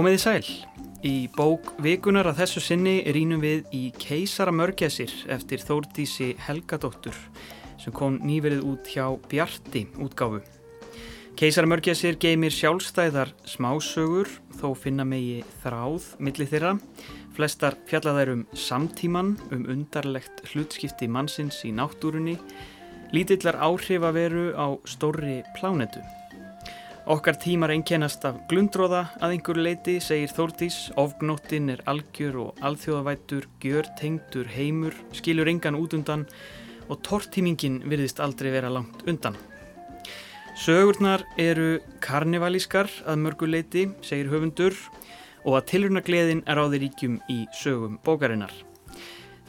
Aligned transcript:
Komiði 0.00 0.20
sæl. 0.22 0.46
Í 1.04 1.28
bók 1.34 1.74
vikunar 1.84 2.30
að 2.30 2.38
þessu 2.38 2.60
sinni 2.64 2.92
rínum 3.12 3.42
við 3.44 3.66
í 3.76 3.80
Keisara 4.00 4.48
mörgæsir 4.48 5.10
eftir 5.28 5.60
Þórdísi 5.60 6.30
Helgadóttur 6.40 7.18
sem 7.82 7.92
kom 7.92 8.14
nýverið 8.24 8.62
út 8.64 8.88
hjá 8.88 9.04
Bjarti 9.28 9.82
útgáfu. 10.00 10.40
Keisara 11.36 11.68
mörgæsir 11.68 12.16
geymir 12.16 12.56
sjálfstæðar 12.56 13.34
smásögur 13.44 14.30
þó 14.62 14.70
finna 14.72 15.04
megi 15.04 15.42
þráð 15.66 16.06
millir 16.16 16.48
þeirra. 16.48 16.72
Flestar 17.36 17.76
fjallaðar 17.90 18.32
um 18.38 18.46
samtíman, 18.56 19.34
um 19.52 19.68
undarlegt 19.68 20.40
hlutskipti 20.54 21.10
mannsins 21.12 21.60
í 21.68 21.74
náttúrunni, 21.76 22.38
lítillar 23.12 23.60
áhrif 23.60 24.08
að 24.08 24.16
veru 24.16 24.48
á 24.56 24.80
stórri 24.88 25.42
plánetu. 25.60 26.00
Okkar 27.10 27.34
tímar 27.42 27.72
einkennast 27.74 28.22
af 28.22 28.36
glundróða 28.46 29.00
að 29.18 29.32
einhverju 29.34 29.62
leiti, 29.64 29.96
segir 29.98 30.30
Þórdís, 30.30 30.76
ofgnóttin 30.94 31.72
er 31.72 31.80
algjör 31.90 32.36
og 32.38 32.60
alþjóðavættur, 32.62 33.48
gjör, 33.58 33.88
tengdur, 33.98 34.46
heimur, 34.54 34.94
skilur 35.18 35.50
engan 35.50 35.74
út 35.80 35.96
undan 35.98 36.22
og 36.86 37.02
tortímingin 37.02 37.80
virðist 37.90 38.22
aldrei 38.22 38.52
vera 38.54 38.70
langt 38.70 39.02
undan. 39.10 39.34
Sögurnar 40.54 41.26
eru 41.34 41.80
karnivalískar 41.98 42.86
að 43.02 43.22
mörgu 43.26 43.50
leiti, 43.50 43.88
segir 44.06 44.30
höfundur, 44.30 44.78
og 45.42 45.58
að 45.58 45.70
tilrunagleðin 45.74 46.46
er 46.46 46.62
á 46.62 46.64
þeir 46.70 46.84
ríkjum 46.86 47.22
í 47.26 47.42
sögum 47.58 47.98
bókarinnar. 48.06 48.54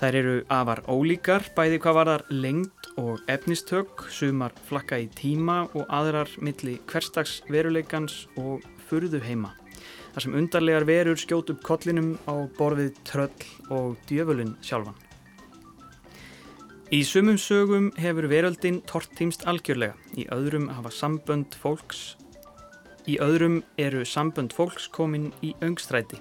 Þær 0.01 0.15
eru 0.17 0.37
afar 0.49 0.79
ólíkar, 0.89 1.43
bæði 1.53 1.77
hvað 1.83 1.93
varðar 1.93 2.21
lengt 2.33 2.87
og 2.97 3.19
efnistök, 3.29 4.07
sumar 4.09 4.55
flakka 4.65 4.97
í 4.97 5.03
tíma 5.13 5.67
og 5.77 5.83
aðrar 5.93 6.31
milli 6.41 6.79
hverstags 6.89 7.35
veruleikans 7.45 8.23
og 8.41 8.63
furðu 8.87 9.19
heima. 9.21 9.51
Þar 10.15 10.23
sem 10.25 10.37
undarlegar 10.39 10.87
verur 10.89 11.19
skjót 11.21 11.51
upp 11.53 11.61
kollinum 11.67 12.15
á 12.25 12.33
borfið 12.57 12.97
tröll 13.05 13.45
og 13.69 13.99
djöfulinn 14.09 14.55
sjálfan. 14.65 14.97
Í 16.89 17.03
sumum 17.05 17.37
sögum 17.37 17.91
hefur 18.01 18.25
veröldin 18.31 18.81
tortímst 18.89 19.45
algjörlega, 19.45 19.93
í 20.17 20.25
öðrum 20.33 20.65
hafa 20.79 20.89
sambönd 20.89 21.53
fólks, 21.61 22.15
í 23.05 23.19
öðrum 23.21 23.61
eru 23.77 24.01
sambönd 24.01 24.57
fólks 24.57 24.89
komin 24.89 25.29
í 25.45 25.53
öngstræti. 25.61 26.17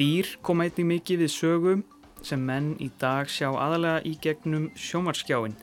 Dýr 0.00 0.32
koma 0.40 0.64
einnig 0.64 0.88
mikið 0.94 1.22
við 1.26 1.32
sögum 1.36 1.84
sem 2.22 2.40
menn 2.40 2.74
í 2.80 2.90
dag 3.00 3.28
sjá 3.28 3.50
aðalega 3.50 4.04
í 4.06 4.16
gegnum 4.22 4.70
sjómarskjáin 4.76 5.56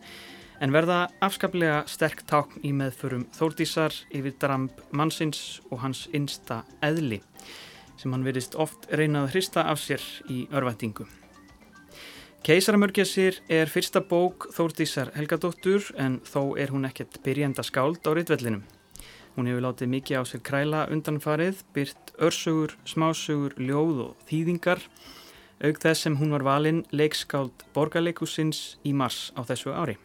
en 0.64 0.72
verða 0.72 1.08
afskaplega 1.24 1.82
sterk 1.90 2.22
tákn 2.30 2.62
í 2.64 2.72
meðförum 2.76 3.26
Þórdísar 3.36 3.96
yfir 4.14 4.36
dramb 4.40 4.84
mannsins 4.92 5.62
og 5.72 5.82
hans 5.84 6.06
einsta 6.14 6.62
eðli 6.86 7.20
sem 8.00 8.14
hann 8.14 8.26
verist 8.26 8.56
oft 8.60 8.88
reynað 8.92 9.32
hrista 9.34 9.66
af 9.70 9.82
sér 9.82 10.04
í 10.32 10.46
örvendingu. 10.52 11.06
Keisaramörgjasir 12.44 13.38
er 13.48 13.70
fyrsta 13.72 14.02
bók 14.04 14.50
Þórdísar 14.52 15.14
Helgadóttur 15.16 15.86
en 15.96 16.18
þó 16.28 16.58
er 16.60 16.74
hún 16.74 16.84
ekkert 16.90 17.22
byrjenda 17.24 17.64
skáld 17.64 18.04
á 18.04 18.12
rittvellinum. 18.12 18.66
Hún 19.38 19.48
hefur 19.48 19.64
látið 19.64 19.94
mikið 19.94 20.20
á 20.20 20.24
sér 20.28 20.44
kræla 20.44 20.82
undanfarið, 20.92 21.64
byrt 21.74 22.12
örsögur, 22.20 22.76
smásögur, 22.84 23.56
ljóð 23.58 24.02
og 24.10 24.28
þýðingar 24.28 24.84
auk 25.64 25.80
þess 25.80 26.06
sem 26.06 26.18
hún 26.20 26.34
var 26.36 26.44
valinn 26.44 26.84
leikskáld 26.92 27.64
borgarleikusins 27.76 28.76
í 28.84 28.92
mars 28.96 29.32
á 29.40 29.42
þessu 29.48 29.72
ári. 29.72 29.96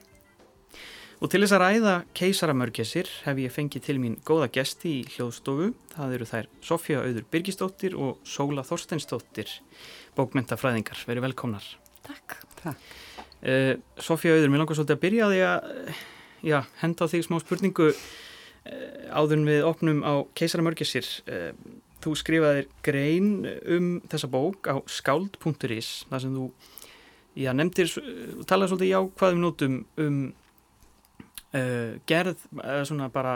Og 1.19 1.27
til 1.33 1.41
þess 1.43 1.55
að 1.57 1.63
ræða 1.65 1.95
keisaramörgesir 2.15 3.09
hef 3.25 3.39
ég 3.43 3.51
fengið 3.51 3.89
til 3.89 3.97
mín 3.99 4.15
góða 4.27 4.47
gesti 4.55 5.01
í 5.01 5.07
hljóðstofu. 5.17 5.73
Það 5.97 6.15
eru 6.15 6.29
þær 6.31 6.49
Sofja 6.63 7.01
Auður 7.03 7.27
Birgisdóttir 7.33 7.97
og 7.99 8.21
Sóla 8.23 8.63
Þorsteinsdóttir, 8.67 9.51
bókmentafræðingar. 10.15 11.03
Verið 11.11 11.27
velkomnar. 11.27 11.67
Takk. 12.07 12.39
Takk. 12.61 12.87
Uh, 13.43 13.75
Sofja 13.99 14.37
Auður, 14.37 14.53
mér 14.55 14.63
langar 14.63 14.79
svolítið 14.79 14.95
að 14.95 15.03
byrja 15.09 15.33
því 15.33 15.43
að 15.49 15.69
já, 16.47 16.59
henda 16.85 17.03
á 17.03 17.11
því 17.11 17.25
smá 17.27 17.39
spurningu 17.43 17.91
uh, 17.91 17.99
áður 19.11 19.45
við 19.51 19.67
opnum 19.67 20.07
á 20.07 20.23
keisaramörgesir. 20.39 21.11
Uh, 21.27 21.51
Þú 22.05 22.15
skrifaðir 22.19 22.69
grein 22.87 23.31
um 23.67 23.89
þessa 24.11 24.31
bók 24.31 24.69
á 24.71 24.79
skáld.is 24.87 25.89
þar 26.11 26.23
sem 26.25 26.37
þú 26.37 26.45
já, 27.39 27.51
nefndir, 27.55 27.91
talaði 28.47 28.73
svolítið 28.73 28.93
jákvæðum 28.93 29.43
nótum 29.43 29.81
um 29.99 30.21
uh, 31.55 31.97
gerð, 32.09 32.45
eða 32.63 32.85
svona 32.89 33.11
bara 33.13 33.35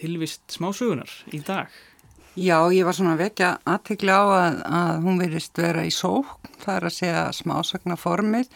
tilvist 0.00 0.44
smásögunar 0.52 1.12
í 1.34 1.42
dag. 1.44 1.72
Já, 2.38 2.56
ég 2.72 2.86
var 2.86 2.94
svona 2.94 3.16
vekja 3.18 3.56
aðtikli 3.68 4.12
á 4.14 4.22
að, 4.22 4.60
að 4.64 5.00
hún 5.04 5.18
verist 5.20 5.58
vera 5.58 5.82
í 5.84 5.90
sók, 5.92 6.36
það 6.62 6.76
er 6.76 6.86
að 6.86 6.94
segja 6.94 7.24
smásagnaformið 7.34 8.52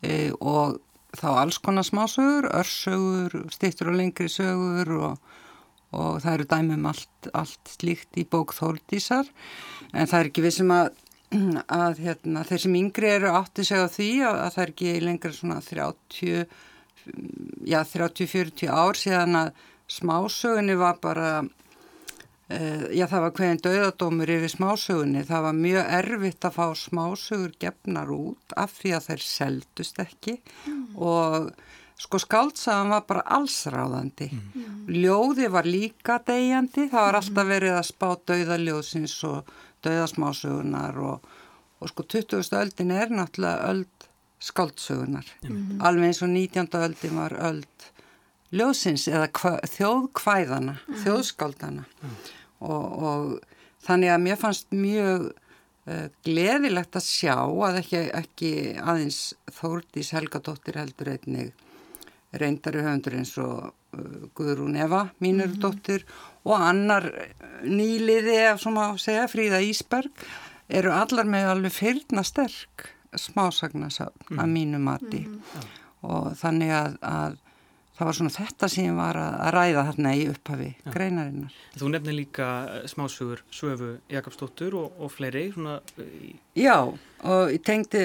e, 0.00 0.14
og 0.40 0.78
þá 1.20 1.28
alls 1.42 1.58
konar 1.60 1.84
smásögur, 1.84 2.48
örsögur, 2.56 3.36
stittur 3.52 3.92
og 3.92 3.98
lengri 4.00 4.30
sögur 4.32 4.94
og 4.96 5.36
og 5.90 6.20
það 6.22 6.32
eru 6.34 6.48
dæmum 6.54 6.88
allt, 6.90 7.30
allt 7.34 7.74
slíkt 7.76 8.18
í 8.20 8.26
bók 8.30 8.54
Þóldísar 8.56 9.30
en 9.92 10.06
það 10.06 10.18
er 10.20 10.30
ekki 10.30 10.44
við 10.46 10.56
sem 10.60 10.74
að, 10.74 10.90
að 11.84 12.02
hérna, 12.06 12.44
þeir 12.46 12.64
sem 12.64 12.80
yngri 12.80 13.14
eru 13.16 13.32
átti 13.34 13.66
segja 13.66 13.88
því 13.90 14.10
að, 14.28 14.42
að 14.46 14.52
það 14.56 14.64
er 14.64 14.74
ekki 14.74 14.98
lengra 15.06 15.36
svona 15.36 15.62
30 15.66 16.58
já 17.66 17.80
30-40 17.86 18.68
ár 18.70 18.98
síðan 18.98 19.38
að 19.38 19.50
smásögunni 19.90 20.76
var 20.78 21.00
bara 21.02 21.30
uh, 21.42 22.84
já 22.94 23.06
það 23.10 23.24
var 23.24 23.34
hverjum 23.38 23.62
döðadómur 23.64 24.32
yfir 24.36 24.54
smásögunni. 24.54 25.24
Það 25.26 25.46
var 25.48 25.58
mjög 25.58 25.92
erfitt 25.98 26.46
að 26.46 26.56
fá 26.58 26.66
smásögur 26.78 27.56
gefnar 27.62 28.12
út 28.14 28.56
af 28.56 28.76
því 28.78 28.94
að 28.96 29.08
þær 29.10 29.26
seldust 29.26 30.02
ekki. 30.04 30.38
Mm. 30.66 30.86
og 30.96 31.50
Sko 32.00 32.16
skáltsaðan 32.22 32.94
var 32.94 33.02
bara 33.08 33.22
allsráðandi. 33.36 34.30
Mm. 34.32 34.76
Ljóði 35.02 35.50
var 35.52 35.68
líka 35.68 36.16
degjandi, 36.24 36.86
það 36.88 37.06
var 37.06 37.18
alltaf 37.18 37.50
verið 37.50 37.76
að 37.76 37.88
spá 37.90 38.06
dauðaljóðsins 38.30 39.16
og 39.28 39.50
dauðasmásugunar 39.84 41.00
og, 41.04 41.28
og 41.80 41.92
sko 41.92 42.06
20. 42.16 42.54
öldin 42.56 42.94
er 42.96 43.12
náttúrulega 43.12 43.68
öld 43.74 44.08
skáltsögunar. 44.40 45.28
Mm. 45.44 45.76
Alveg 45.84 46.08
eins 46.08 46.22
og 46.24 46.32
19. 46.32 46.72
öldin 46.80 47.20
var 47.20 47.36
öld 47.50 47.88
ljóðsins 48.56 49.06
eða 49.10 49.28
þjóðkvæðana, 49.68 50.78
mm. 50.80 51.00
þjóðskáldana 51.04 51.84
mm. 51.84 52.18
og, 52.66 52.86
og 53.10 53.84
þannig 53.84 54.14
að 54.14 54.22
mér 54.24 54.40
fannst 54.40 54.72
mjög 54.74 55.28
uh, 55.30 56.06
gleðilegt 56.26 56.96
að 56.98 57.06
sjá 57.06 57.36
að 57.44 57.82
ekki, 57.84 58.06
ekki 58.24 58.52
aðeins 58.80 59.20
Þórdís 59.60 60.14
Helgadóttir 60.16 60.80
heldur 60.80 61.12
einnig 61.14 61.52
reyndari 62.32 62.82
höfundur 62.84 63.16
eins 63.18 63.34
og 63.38 63.72
uh, 63.96 64.28
Guðrún 64.34 64.76
Eva, 64.78 65.08
mínur 65.18 65.48
mm 65.48 65.54
-hmm. 65.54 65.60
dóttir 65.60 66.04
og 66.44 66.60
annar 66.60 67.10
nýliði 67.62 68.52
af 68.52 68.60
svona 68.60 68.92
að 68.92 68.98
segja, 68.98 69.28
Fríða 69.28 69.60
Ísberg 69.60 70.10
eru 70.68 70.92
allar 70.92 71.26
með 71.26 71.50
alveg 71.50 71.72
fyrna 71.72 72.22
sterk 72.22 72.94
smásagnasafn 73.14 74.12
mm 74.30 74.38
-hmm. 74.38 74.42
að 74.42 74.48
mínu 74.48 74.78
mati 74.78 75.26
mm 75.26 75.34
-hmm. 75.34 75.64
og 76.00 76.36
þannig 76.36 76.70
að, 76.70 76.96
að 77.02 77.36
það 78.00 78.08
var 78.08 78.16
svona 78.16 78.32
þetta 78.32 78.68
sem 78.72 78.96
var 78.96 79.18
að 79.20 79.50
ræða 79.56 79.84
þarna 79.90 80.12
í 80.16 80.24
upphafi 80.30 80.68
Já. 80.72 80.90
greinarinnar. 80.94 81.56
Þú 81.76 81.90
nefnir 81.92 82.16
líka 82.16 82.48
eh, 82.64 82.86
smásugur 82.88 83.42
Söfu 83.52 83.90
Jakobsdóttur 84.10 84.76
og, 84.80 84.94
og 84.96 85.12
fleiri 85.12 85.50
svona... 85.52 85.78
Í... 86.00 86.32
Já 86.56 86.76
og 86.80 87.50
ég 87.52 87.60
tengdi, 87.66 88.00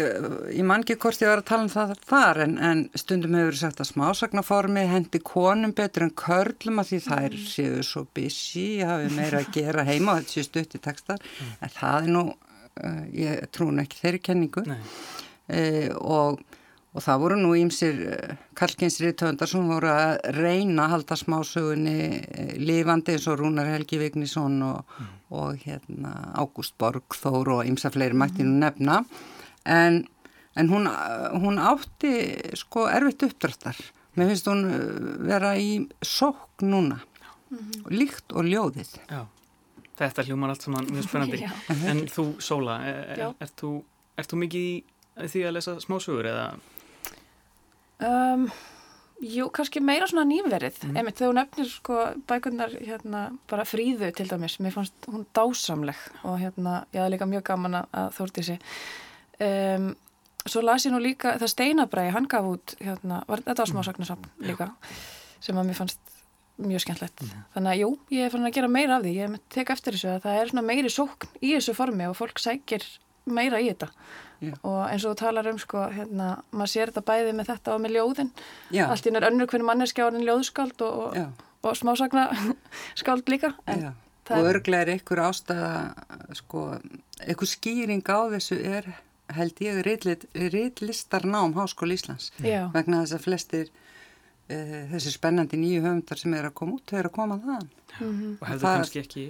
ég 0.52 0.66
man 0.68 0.84
ekki 0.84 0.98
hvort 1.00 1.22
ég 1.24 1.32
var 1.32 1.40
að 1.40 1.48
tala 1.48 1.64
um 1.64 1.72
það 1.72 1.94
þar 2.10 2.42
en, 2.44 2.58
en 2.60 2.82
stundum 3.00 3.38
hefur 3.40 3.60
sagt 3.62 3.80
að 3.80 3.90
smásagnaformi 3.94 4.84
hendi 4.92 5.22
konum 5.24 5.72
betur 5.78 6.10
en 6.10 6.12
körlum 6.20 6.84
að 6.84 6.92
því 6.92 7.00
þær 7.06 7.30
mm. 7.30 7.46
séu 7.54 7.86
svo 7.88 8.04
busy, 8.18 8.66
hafi 8.84 9.14
meira 9.16 9.40
að 9.40 9.54
gera 9.56 9.88
heima 9.88 10.18
og 10.18 10.26
þetta 10.26 10.36
séu 10.36 10.50
stutt 10.50 10.76
í 10.76 10.84
textar 10.84 11.24
mm. 11.24 11.56
en 11.64 11.74
það 11.78 12.02
er 12.02 12.12
nú, 12.18 12.26
ég 13.16 13.48
trún 13.56 13.80
ekki 13.86 14.02
þeirri 14.02 14.22
kenningu 14.28 14.66
uh, 14.68 15.90
og 16.04 16.44
Og 16.96 17.04
það 17.04 17.22
voru 17.26 17.38
nú 17.40 17.52
ímsir 17.60 17.98
eh, 18.08 18.36
kalkinsrið 18.56 19.18
töndar 19.20 19.50
sem 19.52 19.68
voru 19.68 19.90
að 19.92 20.14
reyna 20.38 20.86
að 20.86 20.94
halda 20.94 21.18
smásögunni 21.20 21.96
eh, 22.24 22.54
lifandi 22.62 23.18
eins 23.18 23.26
og 23.28 23.42
Rúnar 23.42 23.68
Helgi 23.68 24.00
Vignísson 24.00 24.62
og, 24.64 24.94
mm. 24.96 25.10
og 25.36 25.66
hérna, 25.66 26.14
Ágúst 26.40 26.78
Borgþór 26.80 27.52
og 27.58 27.68
ímsa 27.68 27.92
fleiri 27.92 28.16
mættinu 28.16 28.54
mm. 28.54 28.62
nefna. 28.64 29.02
En, 29.68 30.06
en 30.56 30.72
hún, 30.72 30.88
hún 31.44 31.60
átti 31.60 32.14
sko 32.56 32.88
erfitt 32.88 33.28
uppdráttar. 33.28 33.82
Mér 34.16 34.32
finnst 34.32 34.48
hún 34.48 34.64
eh, 34.72 34.84
vera 35.28 35.52
í 35.60 35.82
sók 36.00 36.64
núna, 36.64 37.02
mm 37.50 37.58
-hmm. 37.58 37.90
líkt 37.92 38.32
og 38.32 38.48
ljóðið. 38.48 38.94
Já, 39.12 39.26
þetta 40.00 40.24
hljómar 40.24 40.50
allt 40.50 40.62
saman 40.62 40.88
mjög 40.88 41.10
spennandi. 41.10 41.44
en 41.92 42.08
þú, 42.08 42.40
Sóla, 42.40 42.80
er, 42.88 43.04
er, 43.18 43.34
er, 43.40 43.50
þú, 43.60 43.84
er 44.16 44.24
þú 44.24 44.40
mikið 44.46 44.64
í 44.64 45.28
því 45.28 45.44
að 45.44 45.54
lesa 45.58 45.76
smásögur 45.80 46.32
eða... 46.32 46.48
Um, 48.04 48.50
jú, 49.24 49.48
kannski 49.56 49.80
meira 49.84 50.08
svona 50.10 50.26
nýverið 50.28 50.82
mm. 50.84 50.96
einmitt 51.00 51.20
þegar 51.20 51.32
hún 51.32 51.40
nefnir 51.40 51.68
sko 51.72 52.00
bækurnar 52.28 52.74
hérna 52.76 53.22
bara 53.50 53.66
fríðu 53.68 54.10
til 54.16 54.28
dæmis 54.28 54.58
mér 54.60 54.76
fannst 54.76 55.08
hún 55.08 55.24
dásamleg 55.36 56.02
og 56.28 56.40
hérna 56.42 56.82
ég 56.92 57.00
hafði 57.00 57.14
líka 57.16 57.30
mjög 57.32 57.46
gaman 57.48 57.80
að 57.80 58.10
þórti 58.18 58.44
sig 58.50 58.66
um, 59.40 59.94
svo 60.44 60.66
las 60.66 60.86
ég 60.86 60.94
nú 60.94 61.00
líka 61.02 61.38
það 61.40 61.54
steinabræði, 61.54 62.16
hann 62.18 62.28
gaf 62.32 62.50
út 62.50 62.76
hérna, 62.82 63.22
var, 63.30 63.46
þetta 63.48 63.64
var 63.64 63.72
smásagnarsam 63.72 64.26
mm. 64.26 64.44
líka 64.52 64.70
sem 65.40 65.56
að 65.56 65.72
mér 65.72 65.80
fannst 65.80 66.14
mjög 66.60 66.84
skemmtlegt 66.84 67.24
mm. 67.24 67.48
þannig 67.56 67.72
að 67.72 67.82
jú, 67.86 67.90
ég 68.18 68.28
er 68.28 68.36
fann 68.36 68.50
að 68.50 68.58
gera 68.60 68.74
meira 68.76 69.00
af 69.00 69.08
því 69.08 69.16
ég 69.22 69.40
tek 69.56 69.72
eftir 69.72 69.96
þessu 69.96 70.12
að 70.12 70.22
það 70.28 70.42
er 70.42 70.52
svona 70.52 70.68
meiri 70.68 70.92
sókn 70.92 71.40
í 71.40 71.56
þessu 71.56 71.76
formi 71.78 72.12
og 72.12 72.20
fólk 72.20 72.44
sækir 72.44 72.84
meira 73.26 73.60
í 73.62 73.70
þetta 73.72 73.90
yeah. 74.42 74.58
og 74.64 74.80
eins 74.90 75.06
og 75.06 75.16
þú 75.16 75.20
talar 75.24 75.50
um 75.52 75.60
sko, 75.62 75.86
hérna, 75.94 76.30
maður 76.52 76.74
sér 76.74 76.92
þetta 76.92 77.06
bæði 77.10 77.36
með 77.38 77.52
þetta 77.54 77.76
og 77.76 77.84
með 77.84 77.98
ljóðin 77.98 78.32
yeah. 78.72 78.90
allt 78.90 79.10
ín 79.10 79.20
er 79.20 79.28
önnur 79.30 79.50
hvernig 79.52 79.70
manneskjáðin 79.70 80.28
ljóðskáld 80.28 80.86
og, 80.86 81.00
og, 81.06 81.20
yeah. 81.20 81.32
og 81.66 81.80
smásagna 81.80 82.28
skáld 83.02 83.32
líka 83.32 83.56
og 84.26 84.50
örglega 84.50 84.86
er 84.86 84.94
einhver 84.96 85.22
ástæða 85.28 85.72
sko, 86.38 86.68
einhver 87.22 87.50
skýring 87.50 88.06
á 88.10 88.20
þessu 88.34 88.60
er 88.62 88.90
held 89.34 89.62
ég 89.64 89.82
reillistarnám 90.54 91.56
Háskóli 91.58 91.98
Íslands 91.98 92.32
vegna 92.40 93.02
þess 93.02 93.18
að 93.18 93.24
flestir 93.24 93.72
uh, 93.72 94.84
þessi 94.94 95.16
spennandi 95.16 95.60
nýju 95.60 95.82
höfundar 95.86 96.22
sem 96.22 96.36
er 96.38 96.50
að 96.50 96.56
koma 96.60 96.78
út, 96.78 96.86
þau 96.90 97.00
eru 97.00 97.12
að 97.12 97.16
koma 97.18 97.40
þaðan 97.42 97.68
mm 97.70 98.12
-hmm. 98.12 98.38
og 98.40 98.48
hefðu 98.52 98.70
kannski 98.70 99.02
ekki 99.02 99.26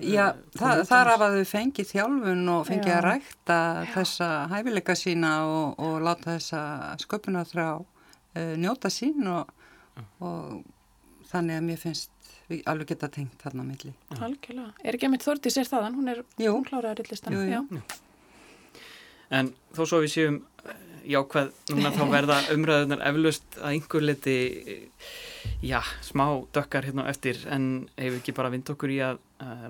Já, 0.00 0.24
það, 0.56 0.82
þar 0.88 1.10
af 1.14 1.24
að 1.26 1.36
þau 1.38 1.48
fengi 1.50 1.84
þjálfun 1.88 2.52
og 2.54 2.66
fengi 2.68 2.90
Já. 2.90 2.96
að 2.96 3.04
rækta 3.06 3.58
Já. 3.58 3.88
þessa 3.94 4.28
hæfileika 4.52 4.96
sína 4.98 5.32
og, 5.48 5.80
og 5.82 5.96
láta 6.04 6.36
þessa 6.36 6.62
sköpuna 7.02 7.44
þrá 7.48 7.66
uh, 7.80 8.54
njóta 8.60 8.90
sín 8.92 9.28
og, 9.30 9.50
og 10.24 10.60
þannig 11.30 11.60
að 11.60 11.66
mér 11.68 11.80
finnst 11.82 12.30
við 12.50 12.62
alveg 12.70 12.92
geta 12.94 13.10
tengt 13.12 13.42
þarna 13.44 13.64
milli. 13.66 13.92
Algjörlega. 14.16 14.72
Er 14.82 14.96
ekki 14.96 15.08
að 15.08 15.14
mitt 15.14 15.26
Þordi 15.26 15.52
sér 15.54 15.68
þaðan? 15.70 15.98
Hún 16.00 16.12
er 16.12 16.22
kláraðar 16.66 17.02
í 17.04 17.10
listan. 17.10 17.82
En 19.30 19.52
þó 19.76 19.84
svo 19.84 20.00
við 20.02 20.14
séum 20.16 20.40
jákvæð. 21.08 21.50
Núna 21.72 21.92
þá 21.94 22.02
verða 22.10 22.38
umræðunar 22.54 23.02
eflust 23.08 23.58
að 23.60 23.74
einhver 23.74 24.04
liti 24.04 24.36
já, 25.64 25.80
smá 26.04 26.26
dökkar 26.54 26.88
hérna 26.88 27.06
eftir. 27.10 27.40
En 27.50 27.88
hefur 27.96 28.20
ekki 28.20 28.36
bara 28.36 28.52
vind 28.52 28.70
okkur 28.72 28.92
í 28.92 29.00
að 29.04 29.20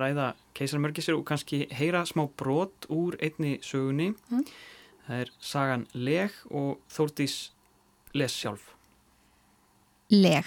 ræða 0.00 0.32
keisarmörgisir 0.58 1.16
og 1.16 1.24
kannski 1.28 1.64
heyra 1.74 2.04
smá 2.08 2.26
brot 2.28 2.88
úr 2.90 3.18
einni 3.22 3.58
sögunni. 3.62 4.12
Mm. 4.30 4.44
það 5.06 5.22
er 5.24 5.30
sagan 5.42 5.86
Leg 5.94 6.34
og 6.50 6.78
Þórtís 6.90 7.50
les 8.14 8.34
sjálf. 8.34 8.76
Leg. 10.10 10.46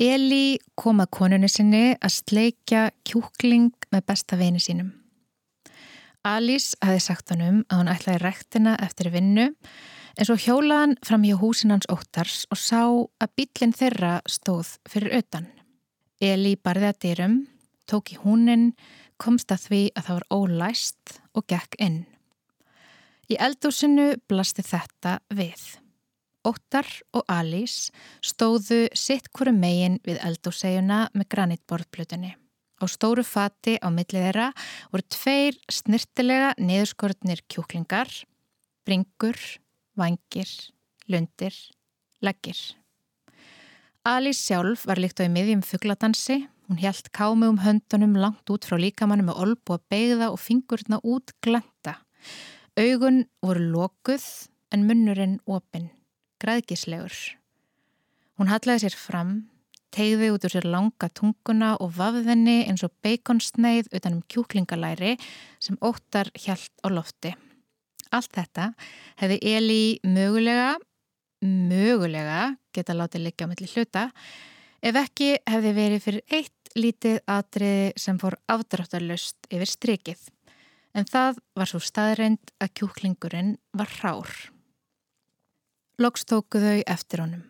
Eli 0.00 0.58
kom 0.78 1.02
að 1.02 1.10
konunni 1.12 1.50
sinni 1.50 1.96
að 1.98 2.14
sleikja 2.14 2.88
kjúkling 3.04 3.74
með 3.92 4.06
besta 4.06 4.38
vini 4.40 4.62
sínum 4.62 4.94
Alice 6.24 6.76
hafi 6.84 7.00
sagt 7.00 7.32
honum 7.32 7.62
að 7.70 7.78
hún 7.80 7.90
ætlaði 7.94 8.20
rektina 8.20 8.74
eftir 8.84 9.08
vinnu 9.14 9.46
en 9.50 10.26
svo 10.28 10.36
hjólaðan 10.36 10.98
fram 11.06 11.24
hjá 11.24 11.38
húsinans 11.40 11.88
óttars 11.88 12.42
og 12.52 12.60
sá 12.60 12.82
að 12.84 13.32
bílinn 13.40 13.72
þeirra 13.72 14.18
stóð 14.28 14.74
fyrir 14.90 15.16
utan. 15.22 15.48
Eli 16.20 16.58
barði 16.60 16.90
að 16.90 16.98
dyrum, 17.04 17.36
tók 17.88 18.12
í 18.12 18.18
húnin, 18.20 18.74
komst 19.16 19.52
að 19.52 19.64
því 19.68 19.82
að 19.94 20.06
það 20.08 20.18
var 20.18 20.26
ólæst 20.36 21.14
og 21.32 21.46
gekk 21.48 21.78
inn. 21.80 22.02
Í 23.32 23.38
eldúsinu 23.40 24.10
blasti 24.28 24.64
þetta 24.66 25.20
við. 25.32 25.62
Óttar 26.44 26.88
og 27.16 27.24
Alice 27.32 27.92
stóðu 28.24 28.88
sitt 28.96 29.32
hverju 29.32 29.56
megin 29.56 30.00
við 30.04 30.20
eldúsegjuna 30.24 31.06
með 31.14 31.32
granitborðplutunni. 31.32 32.34
Á 32.80 32.88
stóru 32.88 33.20
fati 33.26 33.76
á 33.76 33.92
millið 33.92 34.24
þeirra 34.24 34.48
voru 34.88 35.04
tveir 35.12 35.58
snirtilega 35.68 36.54
niðurskortnir 36.56 37.42
kjúklingar, 37.52 38.08
bringur, 38.88 39.36
vangir, 40.00 40.48
lundir, 41.12 41.52
leggir. 42.24 42.56
Alice 44.08 44.40
sjálf 44.40 44.86
var 44.88 44.96
líkt 44.96 45.20
á 45.20 45.28
í 45.28 45.32
miðjum 45.32 45.60
fuggladansi. 45.60 46.46
Hún 46.70 46.80
helt 46.80 47.10
kámi 47.12 47.50
um 47.50 47.60
höndunum 47.60 48.16
langt 48.16 48.48
út 48.48 48.64
frá 48.64 48.78
líkamannu 48.80 49.26
með 49.28 49.42
olbu 49.44 49.76
að 49.76 49.84
beigða 49.92 50.30
og 50.32 50.40
fingurna 50.40 51.02
út 51.04 51.34
glenda. 51.44 51.98
Augun 52.80 53.26
voru 53.44 53.66
lokuð 53.74 54.24
en 54.72 54.86
munnurinn 54.88 55.40
opinn, 55.44 55.90
græðgislegur. 56.40 57.36
Hún 58.40 58.48
hallaði 58.48 58.86
sér 58.86 58.96
fram 58.96 59.34
tegði 59.94 60.30
út 60.34 60.44
úr 60.46 60.54
sér 60.54 60.66
langa 60.70 61.08
tunguna 61.14 61.72
og 61.82 61.94
vafðinni 61.98 62.64
eins 62.68 62.84
og 62.86 62.94
beikonsneið 63.04 63.90
utanum 63.96 64.22
kjúklingalæri 64.30 65.16
sem 65.62 65.78
óttar 65.82 66.30
hjælt 66.38 66.72
á 66.82 66.88
lofti. 66.92 67.34
Allt 68.10 68.32
þetta 68.34 68.70
hefði 69.22 69.38
Eli 69.54 69.82
mögulega, 70.06 70.74
mögulega 71.42 72.54
geta 72.74 72.96
látið 72.96 73.26
liggja 73.26 73.46
á 73.46 73.50
milli 73.50 73.68
hluta 73.70 74.06
ef 74.82 74.98
ekki 74.98 75.34
hefði 75.46 75.74
verið 75.76 76.04
fyrir 76.06 76.38
eitt 76.40 76.74
lítið 76.78 77.20
atriði 77.30 77.92
sem 77.98 78.18
fór 78.18 78.36
afdráttarlust 78.50 79.50
yfir 79.50 79.70
strikið. 79.70 80.22
En 80.94 81.06
það 81.06 81.38
var 81.58 81.70
svo 81.70 81.82
staðreind 81.82 82.54
að 82.62 82.74
kjúklingurinn 82.80 83.54
var 83.76 83.90
rár. 84.02 84.30
Loks 86.00 86.26
tókuðu 86.26 86.80
eftir 86.88 87.22
honum. 87.22 87.49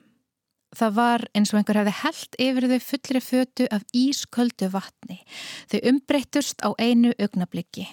Það 0.76 0.92
var 0.94 1.24
eins 1.34 1.50
og 1.50 1.58
einhver 1.58 1.80
hefði 1.80 1.94
held 2.00 2.36
yfir 2.44 2.66
þau 2.70 2.82
fullri 2.86 3.22
fötu 3.24 3.66
af 3.74 3.86
ísköldu 3.96 4.68
vatni. 4.70 5.18
Þau 5.70 5.80
umbreytust 5.90 6.62
á 6.62 6.70
einu 6.78 7.10
augnabliki. 7.18 7.88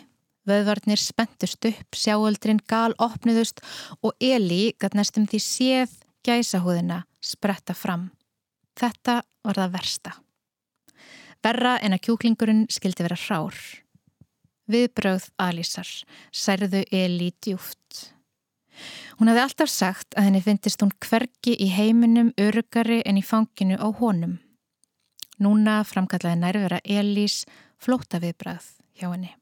Vöðvarnir 0.47 1.01
spentust 1.01 1.65
upp, 1.67 1.97
sjáöldrin 1.97 2.61
gal 2.69 2.93
opniðust 3.03 3.59
og 3.99 4.13
Eli 4.23 4.77
gætt 4.79 4.95
næstum 4.95 5.25
því 5.27 5.41
séð 5.43 5.97
gæsahúðina 6.23 7.01
spretta 7.19 7.75
fram. 7.75 8.11
Þetta 8.77 9.23
var 9.43 9.59
það 9.59 9.73
versta. 9.73 10.13
Verra 11.43 11.77
en 11.83 11.95
að 11.97 12.03
kjúklingurinn 12.07 12.65
skildi 12.71 13.05
vera 13.05 13.17
hrár. 13.19 13.57
Viðbröð 14.67 15.29
Alísar 15.39 15.89
særðu 16.35 16.83
Eli 16.91 17.31
djúft. 17.43 18.16
Hún 19.19 19.31
hafði 19.31 19.43
alltaf 19.43 19.71
sagt 19.73 20.17
að 20.17 20.27
henni 20.27 20.43
finnist 20.45 20.83
hún 20.83 20.93
hvergi 21.03 21.55
í 21.57 21.69
heiminum 21.73 22.33
örugari 22.41 23.01
en 23.05 23.17
í 23.19 23.25
fanginu 23.25 23.79
á 23.79 23.87
honum. 23.99 24.37
Núna 25.41 25.83
framkallaði 25.85 26.41
nærvera 26.41 26.79
Elís 26.83 27.43
flóta 27.77 28.21
viðbrað 28.21 28.71
hjá 28.97 29.09
henni. 29.11 29.33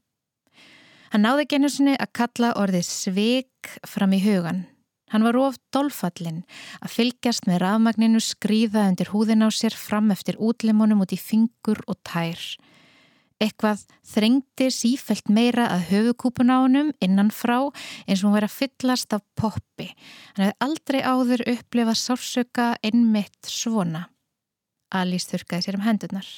Hann 1.11 1.23
náði 1.23 1.45
genið 1.47 1.71
sinni 1.71 1.95
að 1.95 2.11
kalla 2.19 2.55
orðið 2.59 2.87
sveik 2.89 3.75
fram 3.87 4.15
í 4.15 4.19
hugan. 4.19 4.65
Hann 5.13 5.23
var 5.23 5.37
of 5.39 5.59
dolfallin 5.71 6.41
að 6.81 6.95
fylgjast 6.95 7.45
með 7.47 7.61
rafmagninu 7.61 8.19
skrýða 8.19 8.87
undir 8.89 9.11
húðin 9.13 9.45
á 9.45 9.49
sér 9.53 9.75
fram 9.77 10.09
eftir 10.11 10.39
útlimunum 10.41 11.05
út 11.05 11.13
í 11.15 11.19
fingur 11.21 11.79
og 11.87 11.99
tær. 12.03 12.41
Eitthvað 13.43 13.81
þrengdi 14.07 14.69
sífælt 14.71 15.27
meira 15.27 15.65
að 15.73 15.89
höfukúpun 15.89 16.53
á 16.53 16.63
honum 16.63 16.93
innanfrá 17.03 17.57
eins 18.07 18.21
og 18.21 18.29
hún 18.29 18.37
verið 18.37 18.47
að 18.47 18.59
fyllast 18.61 19.15
af 19.17 19.25
poppi. 19.35 19.89
Hann 20.35 20.47
hefði 20.47 20.59
aldrei 20.67 20.99
áður 21.03 21.43
upplifað 21.51 21.99
sársöka 21.99 22.67
einmitt 22.79 23.51
svona. 23.51 24.05
Alice 24.95 25.27
þurkaði 25.33 25.67
sér 25.67 25.79
um 25.79 25.83
hendurnar. 25.83 26.29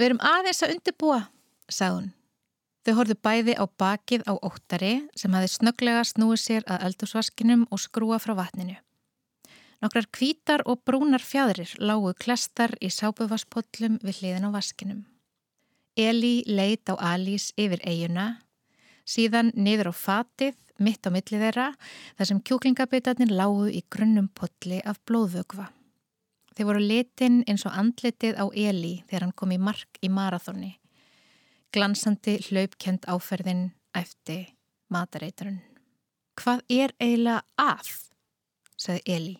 Við 0.00 0.08
erum 0.08 0.24
aðeins 0.24 0.62
að 0.64 0.74
undirbúa, 0.78 1.20
sagði 1.68 1.98
hún. 1.98 2.10
Þau 2.80 2.94
horfðu 2.96 3.16
bæði 3.20 3.54
á 3.60 3.64
bakið 3.68 4.22
á 4.24 4.32
óttari 4.40 4.94
sem 5.12 5.34
hafi 5.36 5.50
snöglega 5.52 6.06
snúið 6.08 6.40
sér 6.40 6.64
að 6.64 6.86
eldusvaskinum 6.88 7.66
og 7.68 7.82
skrúa 7.84 8.16
frá 8.22 8.32
vatninu. 8.38 8.78
Nokkrar 9.84 10.08
kvítar 10.12 10.64
og 10.64 10.80
brúnar 10.88 11.20
fjadrir 11.24 11.76
lágu 11.80 12.14
klestar 12.16 12.72
í 12.80 12.88
sápuvasspollum 12.92 14.00
við 14.00 14.22
hliðin 14.22 14.48
á 14.48 14.56
vaskinum. 14.56 15.04
Eli 16.00 16.40
leit 16.48 16.88
á 16.88 16.96
Alís 17.12 17.50
yfir 17.60 17.82
eiguna, 17.84 18.40
síðan 19.04 19.50
niður 19.52 19.92
á 19.92 19.94
fatið 19.94 20.56
mitt 20.80 21.04
á 21.04 21.12
millið 21.12 21.44
þeirra 21.44 21.66
þar 22.16 22.28
sem 22.30 22.40
kjúklingabitarnir 22.40 23.32
lágu 23.34 23.68
í 23.68 23.82
grunnum 23.92 24.30
potli 24.32 24.80
af 24.80 25.00
blóðvögva. 25.08 25.68
Þeir 26.56 26.68
voru 26.68 26.84
litin 26.84 27.42
eins 27.48 27.66
og 27.68 27.76
andlitið 27.76 28.40
á 28.40 28.44
Eli 28.48 28.94
þegar 29.08 29.26
hann 29.26 29.36
kom 29.36 29.52
í 29.52 29.60
mark 29.60 30.00
í 30.00 30.08
marathóni. 30.12 30.72
Glansandi 31.70 32.38
hlaupkjönd 32.48 33.06
áferðin 33.06 33.68
eftir 33.94 34.48
matareiturinn. 34.90 35.60
Hvað 36.40 36.64
er 36.72 36.96
eiginlega 36.98 37.44
að? 37.60 37.92
sagði 38.80 39.14
Eli. 39.14 39.36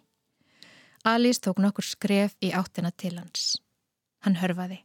Alís 1.08 1.40
tók 1.40 1.58
nokkur 1.58 1.86
skref 1.88 2.36
í 2.44 2.52
áttina 2.52 2.92
til 2.92 3.16
hans. 3.16 3.56
Hann 4.20 4.36
hörfaði. 4.36 4.82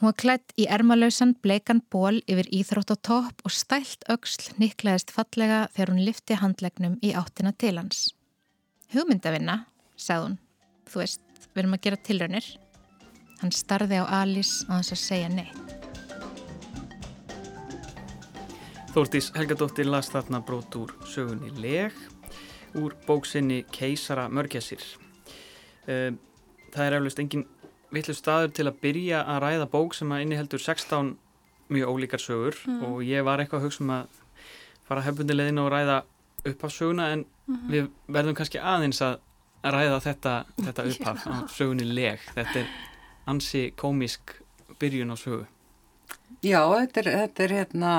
Hún 0.00 0.10
var 0.10 0.16
klætt 0.20 0.54
í 0.60 0.66
ermalausan 0.70 1.34
bleikan 1.44 1.82
ból 1.92 2.20
yfir 2.30 2.50
íþrótt 2.54 2.94
á 2.94 2.96
topp 3.10 3.44
og 3.44 3.54
stælt 3.54 4.06
auksl 4.10 4.52
niklaðist 4.60 5.14
fallega 5.14 5.64
þegar 5.74 5.94
hún 5.94 6.04
lifti 6.06 6.38
handlegnum 6.40 6.98
í 7.02 7.14
áttina 7.16 7.54
til 7.56 7.76
hans. 7.78 8.08
Hugmyndavinna, 8.94 9.64
sagði 9.96 10.28
hún. 10.28 10.36
Þú 10.90 11.00
veist, 11.02 11.22
við 11.52 11.62
erum 11.64 11.78
að 11.78 11.84
gera 11.86 12.02
tilraunir. 12.08 12.50
Hann 13.40 13.54
starði 13.54 14.02
á 14.02 14.04
Alice 14.22 14.66
á 14.70 14.78
þess 14.78 14.94
að 14.94 15.02
segja 15.04 15.30
nei. 15.32 15.48
Þórtís 18.94 19.32
Helgadóttir 19.34 19.88
las 19.90 20.12
þarna 20.12 20.38
brót 20.46 20.76
úr 20.78 20.92
sögunni 21.10 21.50
leg 21.58 21.96
úr 22.78 22.94
bóksinni 23.06 23.64
Keisara 23.74 24.28
Mörgessir. 24.30 24.82
Um, 25.86 26.20
það 26.74 26.86
er 26.86 26.96
eflust 26.98 27.22
engin 27.22 27.44
vitlu 27.90 28.14
staður 28.14 28.52
til 28.56 28.66
að 28.68 28.80
byrja 28.80 29.24
að 29.28 29.42
ræða 29.44 29.68
bók 29.70 29.94
sem 29.94 30.12
að 30.12 30.24
inniheldur 30.24 30.62
16 30.62 31.16
mjög 31.68 31.88
ólíkar 31.88 32.20
sögur 32.20 32.56
mm. 32.66 32.82
og 32.84 33.04
ég 33.04 33.24
var 33.24 33.40
eitthvað 33.40 33.60
að 33.60 33.64
hugsa 33.68 33.84
um 33.84 33.90
að 33.90 34.06
fara 34.84 35.04
hefbundilegin 35.06 35.58
og 35.62 35.70
ræða 35.72 36.02
upphafsöguna 36.44 37.12
en 37.12 37.24
mm 37.24 37.56
-hmm. 37.56 37.70
við 37.72 37.88
verðum 38.06 38.34
kannski 38.34 38.58
aðeins 38.58 39.02
að 39.02 39.18
ræða 39.64 40.00
þetta, 40.00 40.44
þetta 40.60 40.84
upphaf 40.90 41.26
á 41.26 41.34
sögunni 41.48 41.84
leg. 41.84 42.20
Þetta 42.34 42.58
er 42.58 42.66
ansi 43.26 43.72
komisk 43.76 44.36
byrjun 44.78 45.14
á 45.14 45.16
sögu. 45.16 45.46
Já, 46.42 46.60
þetta 46.68 47.00
er, 47.00 47.10
þetta 47.18 47.44
er 47.44 47.50
hérna, 47.50 47.92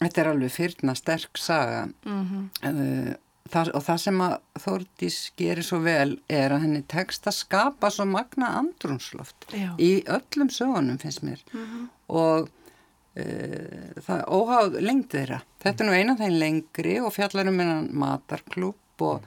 þetta 0.00 0.20
er 0.20 0.30
alveg 0.32 0.52
fyrna 0.52 0.94
sterk 0.94 1.38
saga 1.38 1.88
mm 2.04 2.24
-hmm. 2.24 3.16
Það, 3.52 3.70
og 3.76 3.84
það 3.86 3.98
sem 4.02 4.20
að 4.24 4.36
Þórdís 4.62 5.16
gerir 5.38 5.66
svo 5.66 5.80
vel 5.84 6.18
er 6.32 6.54
að 6.54 6.64
henni 6.66 6.84
tekst 6.90 7.28
að 7.30 7.38
skapa 7.38 7.90
svo 7.94 8.06
magna 8.08 8.52
andrunsloft 8.60 9.48
Já. 9.54 9.72
í 9.78 10.02
öllum 10.04 10.50
sögunum 10.52 11.00
finnst 11.00 11.24
mér 11.26 11.42
mm 11.52 11.64
-hmm. 11.64 11.84
og 12.08 12.48
uh, 12.48 14.02
það 14.06 14.24
óháð 14.26 14.80
lengd 14.80 15.10
þeirra. 15.14 15.42
Þetta 15.62 15.84
er 15.84 15.88
nú 15.88 15.98
eina 15.98 16.16
þeim 16.16 16.38
lengri 16.42 16.96
og 17.00 17.14
fjallar 17.14 17.50
um 17.50 17.60
einan 17.60 17.90
matarklúb 17.92 19.04
og, 19.06 19.22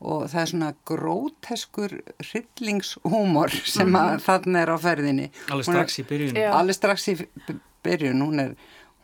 og 0.00 0.28
það 0.28 0.42
er 0.42 0.52
svona 0.52 0.74
gróteskur 0.84 1.98
hryllingshúmor 2.20 3.50
sem 3.64 3.88
mm 3.88 3.96
-hmm. 3.96 4.20
þannig 4.20 4.60
er 4.62 4.68
á 4.68 4.78
ferðinni. 4.78 5.30
Allir 5.50 5.64
strax 5.64 5.98
í 5.98 6.04
byrjun. 6.04 6.36
Allir 6.36 6.74
strax 6.74 7.08
í 7.08 7.16
byrjun. 7.82 8.22
Hún 8.22 8.40
er, 8.40 8.54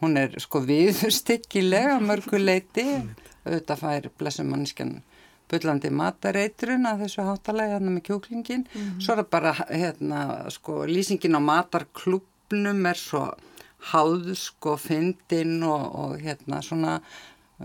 hún 0.00 0.16
er 0.16 0.38
sko 0.40 0.60
viðurstikkilega 0.60 2.00
mörguleiti 2.00 3.00
auðvitað 3.44 3.82
fær 3.82 4.10
blessum 4.18 4.50
mannskjan 4.52 5.00
byllandi 5.50 5.90
matareitrun 5.90 6.86
að 6.86 7.04
þessu 7.04 7.26
hátalega 7.26 7.76
hérna 7.76 7.94
með 7.94 8.04
kjóklingin. 8.08 8.66
Mm 8.66 8.80
-hmm. 8.80 9.00
Svo 9.00 9.12
er 9.12 9.22
það 9.22 9.30
bara 9.30 9.52
hérna 9.68 10.50
sko 10.50 10.84
lýsingin 10.86 11.38
á 11.38 11.40
matarklubnum 11.40 12.86
er 12.86 12.96
svo 12.96 13.24
háðsk 13.92 14.66
og 14.66 14.80
fyndin 14.80 15.62
og, 15.62 15.84
og 15.94 16.20
hérna 16.20 16.62
svona 16.62 17.00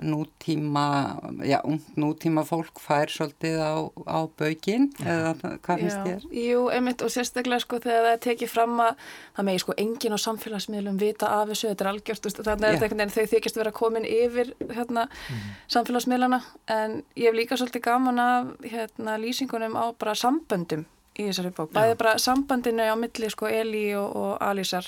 nútíma, 0.02 1.20
já, 1.44 1.60
nútíma 1.96 2.44
fólk 2.48 2.80
fær 2.84 3.12
svolítið 3.12 3.60
á, 3.64 3.74
á 4.08 4.20
baugin 4.28 4.90
eða 5.04 5.34
hvað 5.64 5.84
finnst 5.84 6.02
þér? 6.08 6.26
Jú, 6.36 6.66
einmitt 6.76 7.04
og 7.06 7.14
sérstaklega 7.14 7.64
sko 7.64 7.80
þegar 7.84 8.08
það 8.08 8.16
er 8.16 8.24
tekið 8.26 8.52
fram 8.52 8.82
að 8.84 9.06
það 9.38 9.48
megi 9.50 9.64
sko 9.64 9.78
engin 9.86 10.18
á 10.18 10.20
samfélagsmiðlum 10.26 11.00
vita 11.02 11.32
af 11.38 11.54
þessu, 11.54 11.70
þetta 11.72 11.86
er 11.86 11.92
algjört 11.94 12.28
þannig 12.32 12.50
að 12.50 12.58
þetta 12.58 12.68
er 12.68 12.76
einhvern 12.76 13.04
veginn 13.04 13.16
þau 13.16 13.34
þykist 13.36 13.62
vera 13.62 13.76
komin 13.76 14.10
yfir 14.10 14.52
hérna 14.74 15.08
mm. 15.08 15.48
samfélagsmiðlana 15.78 16.42
en 16.76 17.00
ég 17.16 17.30
hef 17.30 17.40
líka 17.40 17.60
svolítið 17.60 17.88
gaman 17.88 18.22
af 18.26 18.52
hérna 18.66 19.18
lýsingunum 19.22 19.80
á 19.80 19.86
bara 19.96 20.18
samböndum 20.20 20.86
í 21.16 21.30
þessari 21.30 21.52
bók, 21.56 21.72
bæði 21.76 21.98
bara 22.00 22.18
sambandinu 22.22 22.88
á 22.92 22.96
milli 23.00 23.30
sko 23.32 23.48
Eli 23.48 23.88
og, 23.96 24.16
og 24.20 24.32
Alísar 24.44 24.88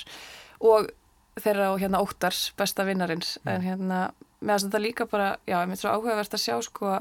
og 0.60 0.90
þeirra 1.42 1.72
og 1.74 1.82
hérna 1.82 2.02
Óttars, 2.04 2.52
besta 2.58 2.86
vinnarins 2.88 3.38
mm. 3.44 3.52
en 3.54 3.66
hérna, 3.66 4.00
meðan 4.42 4.68
þetta 4.68 4.82
líka 4.84 5.08
bara 5.10 5.30
já, 5.48 5.58
ég 5.60 5.70
mitt 5.72 5.82
svo 5.82 5.94
áhugavert 5.94 6.36
að 6.38 6.44
sjá 6.44 6.58
sko 6.66 6.98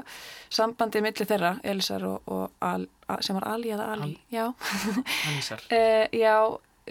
sambandið 0.53 1.05
millir 1.05 1.29
þeirra, 1.29 1.57
Elisar 1.63 2.05
og, 2.07 2.31
og 2.31 2.63
Al, 2.65 2.87
sem 3.21 3.37
var 3.37 3.49
Ali 3.53 3.73
eða 3.75 3.91
Ali? 3.93 4.07
Al, 4.07 4.15
já. 4.33 4.45
Alisar 5.31 5.67
uh, 5.77 6.05
já, 6.17 6.35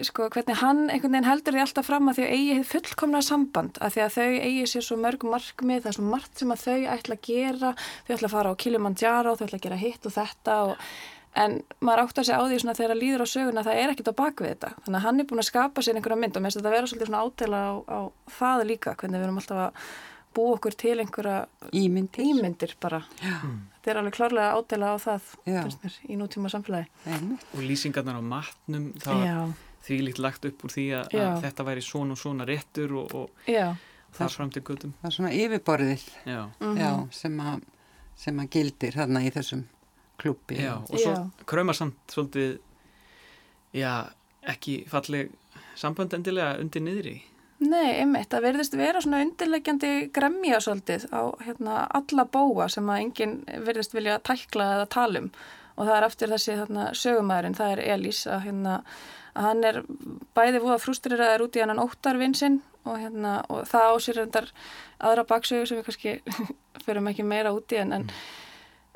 sko, 0.07 0.29
hvernig 0.33 0.61
hann 0.61 0.85
einhvern 0.87 1.17
veginn 1.17 1.29
heldur 1.29 1.57
því 1.57 1.65
alltaf 1.65 1.89
fram 1.89 2.11
að 2.11 2.19
því 2.19 2.27
að 2.27 2.37
eigi 2.37 2.69
fullkomna 2.71 3.23
samband, 3.25 3.81
að 3.81 3.97
því 3.97 4.05
að 4.05 4.15
þau 4.15 4.31
eigi 4.47 4.71
sér 4.71 4.87
svo 4.87 4.97
mörg 5.03 5.27
markmið, 5.27 5.83
það 5.83 5.91
er 5.91 5.99
svo 5.99 6.07
margt 6.13 6.41
sem 6.41 6.55
að 6.55 6.63
þau 6.63 6.79
ætla 6.95 7.19
að 7.19 7.27
gera, 7.27 7.75
þau 8.07 8.15
ætla 8.15 8.31
að 8.31 8.35
fara 8.37 8.55
á 8.55 8.59
Kilimanjaro, 8.63 9.37
þau 9.37 9.45
ætla 9.47 9.61
að 9.61 9.67
gera 9.67 9.83
hitt 9.83 10.09
og 10.09 10.17
þetta 10.17 10.57
og 10.71 10.89
en 11.37 11.59
maður 11.85 12.03
átt 12.03 12.19
að 12.21 12.27
segja 12.27 12.41
á 12.41 12.47
því 12.49 12.59
svona 12.61 12.77
þegar 12.77 12.97
líður 12.97 13.23
á 13.23 13.27
söguna 13.29 13.63
það 13.65 13.79
er 13.81 13.93
ekkit 13.93 14.09
á 14.09 14.19
bakvið 14.21 14.51
þetta. 14.51 14.69
Þannig 14.85 14.99
að 14.99 15.05
hann 15.05 15.21
er 15.21 15.27
búin 15.29 15.41
að 15.41 15.49
skapa 15.51 15.83
sér 15.85 15.99
einhverja 15.99 16.19
mynd 16.21 16.37
og 16.37 16.43
mér 16.43 16.49
finnst 16.49 16.59
þetta 16.59 16.71
að 16.71 16.77
vera 16.77 16.89
svolítið 16.91 17.09
svona 17.11 17.23
átela 17.25 17.59
á, 17.61 17.73
á 17.85 17.99
það 18.39 18.63
líka 18.71 18.95
hvernig 18.97 19.21
við 19.21 19.27
erum 19.27 19.41
alltaf 19.41 19.61
að 19.67 19.91
búa 20.37 20.55
okkur 20.55 20.77
til 20.77 20.95
einhverja 21.01 21.39
ímyndir, 21.75 22.23
ímyndir 22.31 22.75
bara. 22.81 23.01
Mm. 23.21 23.59
þetta 23.75 23.93
er 23.93 24.01
alveg 24.01 24.17
klárlega 24.17 24.55
átela 24.57 24.93
á 24.93 24.97
það 25.01 25.29
mér, 25.47 25.97
í 26.07 26.17
nútíma 26.19 26.51
samfélagi. 26.53 26.89
Mm. 27.05 27.37
og 27.53 27.63
lýsingarnar 27.65 28.19
á 28.19 28.23
matnum 28.23 28.91
því 29.87 30.01
líkt 30.03 30.19
lagt 30.19 30.45
upp 30.49 30.65
úr 30.67 30.73
því 30.73 30.85
að, 30.99 31.15
að 31.15 31.39
þetta 31.45 31.65
væri 31.69 31.85
svona 31.85 32.15
og 32.15 32.19
svona 32.19 32.47
réttur 32.47 32.93
og, 33.03 33.13
og 33.15 33.47
það 34.17 34.35
fram 34.35 34.51
til 34.51 34.63
gutum 34.67 34.93
það 35.01 35.09
er 35.09 35.17
svona 35.17 35.33
yfirborðið. 35.37 36.05
Já. 36.27 36.41
Mhm. 36.59 36.77
Já, 36.81 36.91
sem, 37.15 37.39
að, 37.39 37.65
sem 38.19 38.43
að 38.43 38.53
gildir 38.57 38.97
þarna 38.99 39.23
í 39.23 39.33
þessum 39.35 39.65
klubbi 40.17 40.57
Já, 40.59 40.75
og 40.81 40.97
svo 40.97 41.13
kröymar 41.47 41.77
samt 41.77 42.13
svolítið 42.13 42.57
já, 43.77 44.09
ekki 44.49 44.81
falleg 44.89 45.33
sambönd 45.77 46.15
endilega 46.17 46.57
undir 46.61 46.83
niðri 46.83 47.17
Nei, 47.57 47.97
einmitt, 47.97 48.29
það 48.29 48.43
verðist 48.45 48.75
vera 48.77 49.01
svona 49.01 49.23
undirlegjandi 49.25 49.91
gremmja 50.13 50.59
svolítið 50.61 51.07
á 51.09 51.33
hérna, 51.41 51.85
alla 51.97 52.27
bóa 52.29 52.67
sem 52.69 52.89
að 52.93 53.01
enginn 53.01 53.37
verðist 53.65 53.95
vilja 53.97 54.19
tækla 54.21 54.67
eða 54.75 54.89
talum 54.93 55.31
og 55.77 55.85
það 55.87 55.95
er 55.95 56.07
eftir 56.07 56.33
þessi 56.33 56.57
hérna, 56.57 56.87
sögumæðurinn, 56.97 57.57
það 57.57 57.73
er 57.73 57.83
Elís 57.95 58.23
að, 58.29 58.43
hérna, 58.45 58.77
að 59.33 59.49
hann 59.49 59.65
er 59.69 59.81
bæði 60.37 60.61
búið 60.61 60.75
að 60.75 60.83
frústrirraður 60.85 61.45
út 61.47 61.57
í 61.57 61.63
hann 61.65 61.81
óttarvinsinn 61.81 62.61
og, 62.83 62.95
hérna, 63.01 63.33
og 63.49 63.65
það 63.69 63.93
ásýr 63.93 64.21
hendar 64.21 64.49
aðra 65.09 65.25
baksögu 65.29 65.69
sem 65.69 65.81
við 65.81 65.89
kannski 65.89 66.47
förum 66.85 67.09
ekki 67.09 67.25
meira 67.25 67.53
út 67.57 67.73
í 67.73 67.81
en, 67.81 67.93
en, 67.97 68.09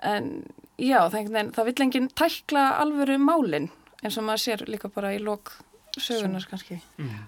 en 0.06 0.34
Já, 0.82 1.02
það, 1.14 1.36
það 1.54 1.68
vill 1.68 1.84
enginn 1.86 2.08
tækla 2.18 2.64
alvöru 2.82 3.18
málinn 3.22 3.70
eins 4.02 4.18
og 4.18 4.26
maður 4.26 4.44
sér 4.46 4.64
líka 4.70 4.90
bara 4.94 5.12
í 5.14 5.20
lok 5.22 5.54
sögunar 6.00 6.48
kannski. 6.50 6.80
Mm. 6.98 7.28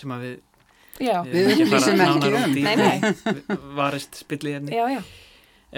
Sem 0.00 0.14
að 0.14 0.24
við, 0.24 0.32
já. 1.00 1.22
við 1.28 1.52
upplýsum 1.54 2.02
ekki 2.06 2.32
um. 2.32 2.56
Nei, 2.56 2.74
nei. 2.76 3.36
Varist 3.78 4.18
spillið 4.24 4.58
henni. 4.58 4.74
Já, 4.76 4.84
já. 4.96 5.00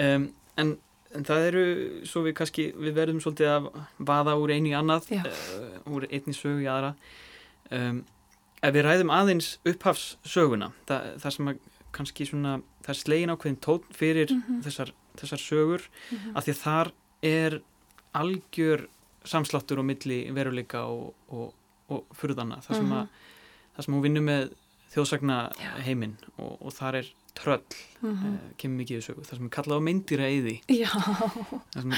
Um, 0.05 0.27
en, 0.61 0.73
en 1.15 1.29
það 1.29 1.47
eru, 1.51 1.63
svo 2.09 2.25
við 2.25 2.35
kannski, 2.41 2.67
við 2.75 2.97
verðum 2.97 3.21
svolítið 3.23 3.53
að 3.53 3.69
vaða 4.11 4.35
úr 4.41 4.55
einu 4.57 4.73
í 4.73 4.75
annað, 4.75 5.07
uh, 5.19 5.79
úr 5.87 6.09
einni 6.09 6.35
sögu 6.35 6.65
í 6.65 6.69
aðra. 6.71 6.95
Um, 7.71 8.03
ef 8.65 8.75
við 8.75 8.87
ræðum 8.87 9.13
aðeins 9.13 9.55
upphafssöguna, 9.67 10.73
það, 10.89 11.09
það 11.23 11.37
sem 11.37 11.51
að 11.53 11.63
kannski 11.95 12.27
svona, 12.27 12.59
það 12.83 12.93
er 12.93 12.99
slegin 12.99 13.31
ákveðin 13.31 13.61
tón 13.63 13.83
fyrir 13.95 14.31
mm 14.31 14.41
-hmm. 14.43 14.61
þessar 14.65 14.91
þessar 15.19 15.39
sögur 15.39 15.81
mm 15.81 16.17
-hmm. 16.17 16.37
af 16.37 16.43
því 16.43 16.51
að 16.51 16.61
þar 16.63 16.91
er 17.21 17.61
algjör 18.13 18.87
samsláttur 19.25 19.79
og 19.79 19.85
milli 19.85 20.19
veruleika 20.31 20.85
og, 20.85 21.13
og, 21.27 21.53
og 21.89 22.05
fyrðana 22.13 22.61
það 22.61 22.75
sem, 22.75 22.91
að, 22.91 23.07
það 23.75 23.85
sem 23.85 23.93
hún 23.93 24.03
vinnur 24.03 24.25
með 24.25 24.49
þjóðsagna 24.93 25.37
heiminn 25.85 26.15
og, 26.37 26.57
og 26.61 26.73
þar 26.75 27.01
er 27.01 27.11
tröll 27.35 27.63
mm 28.01 28.11
-hmm. 28.11 28.33
uh, 28.33 28.55
kemur 28.57 28.77
mikið 28.83 28.97
í 28.97 29.05
sögu, 29.05 29.25
það 29.27 29.37
sem 29.37 29.45
er 29.45 29.55
kallað 29.57 29.79
á 29.79 29.87
myndýra 29.87 30.29
eði 30.29 30.55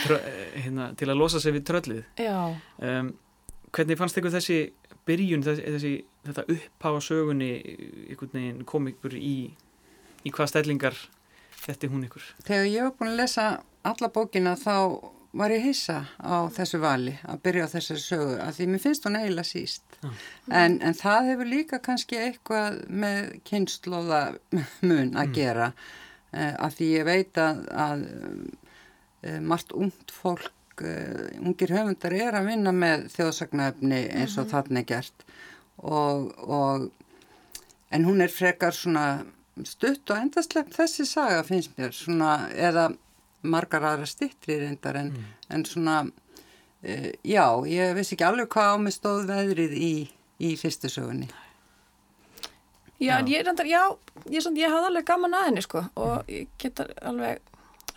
tröll, 0.06 0.22
eh, 0.22 0.62
hérna, 0.64 0.96
til 0.96 1.10
að 1.10 1.20
losa 1.20 1.40
sig 1.40 1.54
við 1.54 1.64
tröllið. 1.70 2.04
Um, 2.82 3.14
hvernig 3.72 3.98
fannst 3.98 4.18
ykkur 4.18 4.34
þessi 4.34 4.72
byrjun, 5.06 5.44
þessi, 5.44 5.64
þessi 5.76 5.94
þetta 6.26 6.44
uppá 6.56 6.90
sögunni 7.02 7.52
kom 8.66 8.88
ykkur 8.88 9.14
í 9.16 9.54
í 10.26 10.32
hvað 10.34 10.52
stællingar 10.52 10.98
þetta 11.58 11.88
er 11.88 11.94
hún 11.94 12.08
ykkur? 12.08 12.26
Þegar 12.44 12.66
ég 12.66 12.84
hef 12.84 12.98
búin 12.98 13.14
að 13.14 13.22
lesa 13.22 13.46
alla 13.88 14.10
bókina 14.14 14.56
þá 14.60 14.76
var 15.32 15.52
ég 15.52 15.64
hissa 15.68 16.02
á 16.18 16.48
þessu 16.54 16.80
vali 16.82 17.14
að 17.28 17.42
byrja 17.46 17.68
á 17.68 17.74
þessari 17.74 18.04
sögu 18.04 18.36
að 18.42 18.58
því 18.58 18.68
mér 18.72 18.84
finnst 18.84 19.08
hún 19.08 19.18
eiginlega 19.20 19.50
síst 19.50 19.98
ah. 20.02 20.20
en, 20.48 20.78
en 20.82 20.98
það 20.98 21.32
hefur 21.32 21.52
líka 21.52 21.80
kannski 21.84 22.20
eitthvað 22.22 22.80
með 22.88 23.34
kynnslóða 23.48 24.22
mun 24.88 25.18
að 25.18 25.26
mm. 25.26 25.34
gera 25.36 25.72
uh, 25.74 26.54
að 26.54 26.78
því 26.78 26.92
ég 26.94 27.08
veit 27.10 27.42
að, 27.44 27.64
að 27.88 28.06
uh, 28.08 29.40
margt 29.42 29.74
ungt 29.76 30.14
fólk, 30.16 30.54
uh, 30.82 31.26
ungir 31.44 31.76
höfundar 31.76 32.16
er 32.18 32.40
að 32.40 32.52
vinna 32.54 32.76
með 32.76 33.10
þjóðsagnæfni 33.18 34.04
eins 34.08 34.38
og 34.38 34.46
mm 34.46 34.48
-hmm. 34.48 34.54
þarna 34.56 34.84
er 34.84 34.90
gert 34.94 35.28
og, 35.78 36.32
og 36.48 36.90
en 37.92 38.06
hún 38.08 38.22
er 38.24 38.32
frekar 38.34 38.74
svona 38.74 39.26
stutt 39.66 40.10
og 40.12 40.22
endaslepp 40.22 40.74
þessi 40.74 41.06
saga 41.06 41.44
finnst 41.44 41.78
mér 41.78 41.94
svona 41.96 42.48
eða 42.54 42.92
margar 43.42 43.86
aðra 43.86 44.08
stittri 44.10 44.60
reyndar 44.62 44.98
en, 45.00 45.12
mm. 45.14 45.34
en 45.54 45.66
svona 45.68 45.98
uh, 46.06 47.10
já, 47.24 47.46
ég 47.70 47.98
veist 47.98 48.16
ekki 48.16 48.28
alveg 48.28 48.50
hvað 48.54 48.74
á 48.74 48.76
mig 48.82 48.96
stóð 48.96 49.28
veðrið 49.32 49.76
í, 49.78 49.92
í 50.40 50.56
fyrstu 50.60 50.92
sögunni 50.92 51.30
Já, 52.98 53.20
já. 53.22 53.28
ég 53.30 53.46
reyndar, 53.46 53.68
já 53.70 53.84
ég, 54.26 54.42
ég 54.58 54.72
hafði 54.74 54.90
alveg 54.90 55.06
gaman 55.06 55.38
að 55.38 55.46
henni 55.52 55.62
sko 55.62 55.84
og 56.02 56.32
ég 56.32 56.50
geta 56.58 56.88
alveg 57.06 57.44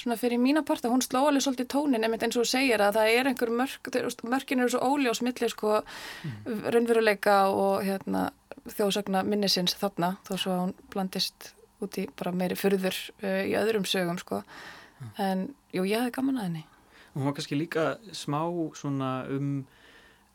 svona 0.00 0.16
fyrir 0.20 0.40
mína 0.40 0.62
part 0.64 0.84
að 0.84 0.94
hún 0.94 1.04
sló 1.04 1.22
alveg 1.28 1.44
svolítið 1.44 1.70
tónin 1.72 2.04
einmitt 2.04 2.24
eins 2.24 2.36
og 2.40 2.48
segir 2.48 2.80
að 2.84 2.98
það 2.98 3.14
er 3.14 3.30
einhver 3.30 3.52
mörk 3.52 3.90
mörkin 4.28 4.60
eru 4.60 4.72
svo 4.72 4.92
óljós 4.92 5.22
millir 5.24 5.52
sko 5.52 5.80
mm. 5.80 6.68
raunveruleika 6.72 7.38
og 7.52 7.84
hérna, 7.84 8.28
þjóðsagna 8.76 9.24
minnisins 9.28 9.76
þarna 9.80 10.14
þó 10.28 10.34
svo 10.36 10.52
að 10.52 10.62
hún 10.64 10.76
blandist 10.92 11.50
út 11.80 11.96
í 11.96 12.06
bara 12.16 12.32
meiri 12.36 12.56
fyrður 12.60 12.96
uh, 13.22 13.42
í 13.48 13.56
öðrum 13.56 13.88
sögum 13.88 14.20
sko 14.20 14.42
mm. 14.42 14.79
En 15.18 15.46
jú, 15.72 15.84
ég 15.84 15.98
hefði 15.98 16.16
gaman 16.18 16.40
að 16.40 16.48
henni 16.48 16.64
og 17.10 17.20
hún 17.20 17.28
var 17.28 17.36
kannski 17.38 17.58
líka 17.58 17.86
smá 18.14 18.42
svona 18.78 19.12
um 19.28 19.64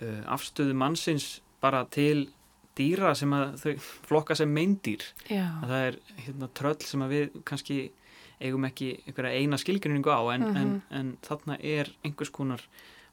uh, 0.01 0.23
afstöðu 0.35 0.75
mannsins 0.77 1.41
bara 1.63 1.85
til 1.85 2.29
dýra 2.75 3.13
sem 3.15 3.31
að 3.33 3.55
þau 3.61 3.75
flokka 4.09 4.35
sem 4.35 4.51
meindýr 4.51 5.05
að 5.29 5.69
það 5.69 5.85
er 5.89 5.99
hérna, 6.25 6.49
tröll 6.59 6.81
sem 6.83 7.05
að 7.05 7.13
við 7.15 7.37
kannski 7.47 7.79
eigum 8.43 8.67
ekki 8.67 8.89
einhverja 9.05 9.39
eina 9.39 9.57
skilgrinningu 9.57 10.11
á 10.11 10.21
en, 10.33 10.41
mm 10.41 10.47
-hmm. 10.47 10.57
en, 10.61 10.67
mhm. 10.67 10.81
en 10.99 11.17
þarna 11.23 11.57
er 11.61 11.91
einhvers 12.03 12.29
konar 12.29 12.61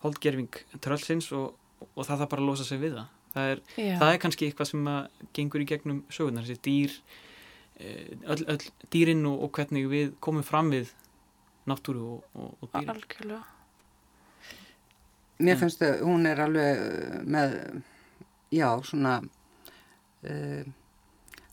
holdgerfing 0.03 0.51
tröllsins 0.81 1.33
og, 1.33 1.55
og 1.95 2.07
það 2.07 2.19
þarf 2.19 2.31
bara 2.31 2.43
að 2.43 2.49
losa 2.49 2.65
sig 2.65 2.81
við 2.81 2.97
það 2.99 3.09
það 3.33 3.51
er, 3.51 3.61
það 3.77 4.13
er 4.13 4.19
kannski 4.19 4.47
eitthvað 4.47 4.71
sem 4.71 4.89
að 4.89 5.29
gengur 5.33 5.63
í 5.63 5.69
gegnum 5.69 6.03
sögurnar, 6.13 6.45
þessi 6.45 6.63
dýr 6.67 6.97
eh, 7.81 8.09
öll, 8.27 8.45
öll 8.55 8.67
dýrin 8.93 9.25
og, 9.31 9.45
og 9.47 9.53
hvernig 9.57 9.89
við 9.89 10.13
komum 10.21 10.43
fram 10.43 10.73
við 10.75 10.93
náttúru 11.69 12.19
og, 12.19 12.49
og 12.61 12.71
dýrin 12.71 12.93
Algjörlega. 12.95 13.43
Mér 15.43 15.59
finnst 15.59 15.83
að 15.83 16.03
hún 16.07 16.27
er 16.31 16.41
alveg 16.45 16.83
eh, 16.83 17.23
með 17.27 17.57
já, 18.53 18.69
svona 18.87 19.17
uh, 19.23 20.67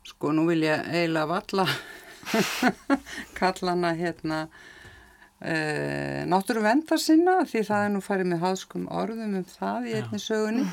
sko 0.05 0.33
nú 0.35 0.45
vil 0.49 0.65
ég 0.67 0.89
eiginlega 0.91 1.29
valla 1.29 1.65
kalla 3.39 3.73
hana 3.73 3.93
hérna 3.97 4.41
uh, 4.49 6.19
náttúru 6.29 6.61
vendar 6.65 7.01
sinna 7.01 7.39
því 7.49 7.63
það 7.69 7.85
er 7.85 7.95
nú 7.95 8.03
farið 8.05 8.31
með 8.33 8.43
hafskum 8.45 8.85
orðum 8.91 9.39
um 9.39 9.47
það 9.55 9.89
í 9.89 9.97
einni 10.01 10.21
sögunni. 10.21 10.67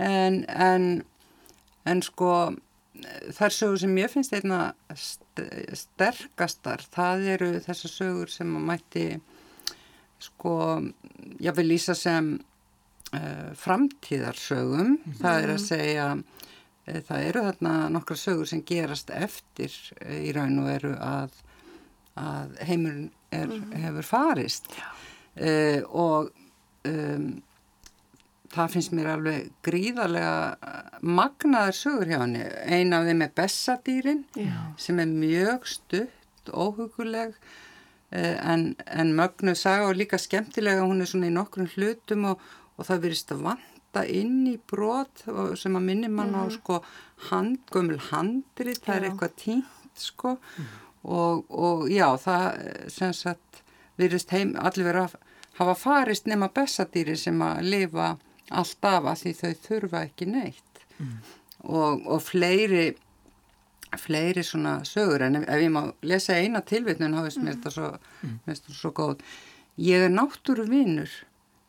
En, 0.00 0.42
en, 0.48 0.90
en 1.86 2.02
sko 2.06 2.32
þær 3.36 3.54
sögur 3.54 3.82
sem 3.84 3.98
ég 4.00 4.12
finnst 4.12 4.34
einna 4.36 4.70
sterkastar 5.76 6.82
það 6.92 7.26
eru 7.34 7.50
þessar 7.64 7.92
sögur 7.92 8.32
sem 8.32 8.56
að 8.56 8.66
mætti 8.70 9.04
sko 10.20 10.54
ég 11.40 11.56
vil 11.56 11.68
lýsa 11.70 11.94
sem 11.96 12.34
uh, 12.36 13.50
framtíðarsögum 13.56 14.96
mm. 14.96 15.18
það 15.20 15.44
er 15.44 15.52
að 15.54 15.62
segja 15.64 16.08
uh, 16.16 17.00
það 17.08 17.28
eru 17.28 17.44
þarna 17.48 17.74
nokkra 17.96 18.18
sögur 18.20 18.50
sem 18.50 18.64
gerast 18.66 19.12
eftir 19.14 19.72
uh, 20.00 20.18
í 20.18 20.34
raun 20.36 20.58
og 20.64 20.72
eru 20.74 20.92
að, 20.96 21.38
að 22.20 22.58
heimurinn 22.68 23.08
er, 23.30 23.46
mm. 23.48 23.70
hefur 23.86 24.10
farist 24.10 24.72
og 25.40 26.32
um, 26.90 27.28
það 28.50 28.74
finnst 28.74 28.94
mér 28.96 29.12
alveg 29.14 29.50
gríðarlega 29.66 31.00
magnaðar 31.06 31.76
sögur 31.76 32.10
hjá 32.10 32.18
henni 32.22 32.44
eina 32.66 33.00
af 33.00 33.08
þeim 33.08 33.24
er 33.26 33.34
Bessadýrin 33.38 34.22
Já. 34.38 34.54
sem 34.80 34.98
er 35.02 35.10
mjög 35.10 35.66
stutt 35.70 36.50
óhuguleg 36.50 37.36
en, 38.10 38.74
en 38.86 39.12
mögnu 39.14 39.54
saga 39.54 39.88
og 39.88 39.98
líka 40.00 40.18
skemmtilega 40.18 40.86
hún 40.86 41.02
er 41.02 41.10
svona 41.10 41.30
í 41.30 41.34
nokkrum 41.34 41.68
hlutum 41.76 42.26
og, 42.32 42.42
og 42.76 42.88
það 42.88 43.04
verist 43.06 43.34
að 43.34 43.44
vanta 43.46 44.04
inn 44.06 44.42
í 44.50 44.56
brot 44.72 45.24
sem 45.58 45.78
að 45.78 45.86
minni 45.86 46.10
mann 46.10 46.34
á 46.34 46.42
mhm. 46.42 46.54
sko 46.58 46.80
hand, 47.30 47.62
gömul 47.70 48.00
handri, 48.10 48.74
það 48.74 48.94
já. 48.94 48.96
er 48.96 49.08
eitthvað 49.10 49.36
tínt 49.38 50.00
sko 50.00 50.36
mm. 50.40 50.68
og, 51.12 51.44
og 51.50 51.86
já 51.92 52.06
það 52.18 52.46
sem 52.90 53.14
sagt 53.14 53.62
verist 54.00 54.32
heim, 54.32 54.54
allir 54.56 54.88
verið 54.88 55.06
að 55.06 55.16
hafa 55.60 55.76
farist 55.76 56.28
nema 56.30 56.48
bessadýri 56.54 57.18
sem 57.20 57.38
að 57.44 57.66
lifa 57.68 58.14
alltaf 58.50 59.06
að 59.12 59.22
því 59.22 59.36
þau 59.42 59.52
þurfa 59.66 60.02
ekki 60.08 60.28
neitt 60.30 60.84
mm. 60.98 61.14
og, 61.68 62.04
og 62.06 62.20
fleiri 62.26 62.90
fleiri 63.98 64.44
svona 64.46 64.80
sögur 64.86 65.24
en 65.26 65.40
ef, 65.40 65.48
ef 65.50 65.64
ég 65.64 65.72
má 65.74 65.82
lesa 66.06 66.36
eina 66.38 66.62
tilvitnun 66.62 67.16
þá 67.16 67.24
veist 67.26 67.42
mér 67.42 67.56
mm. 67.56 67.56
þetta 67.56 67.74
svo, 67.74 67.90
mm. 68.26 68.76
svo 68.82 68.92
góð 68.94 69.26
ég 69.80 70.06
er 70.06 70.14
náttúru 70.14 70.68
vinnur 70.70 71.10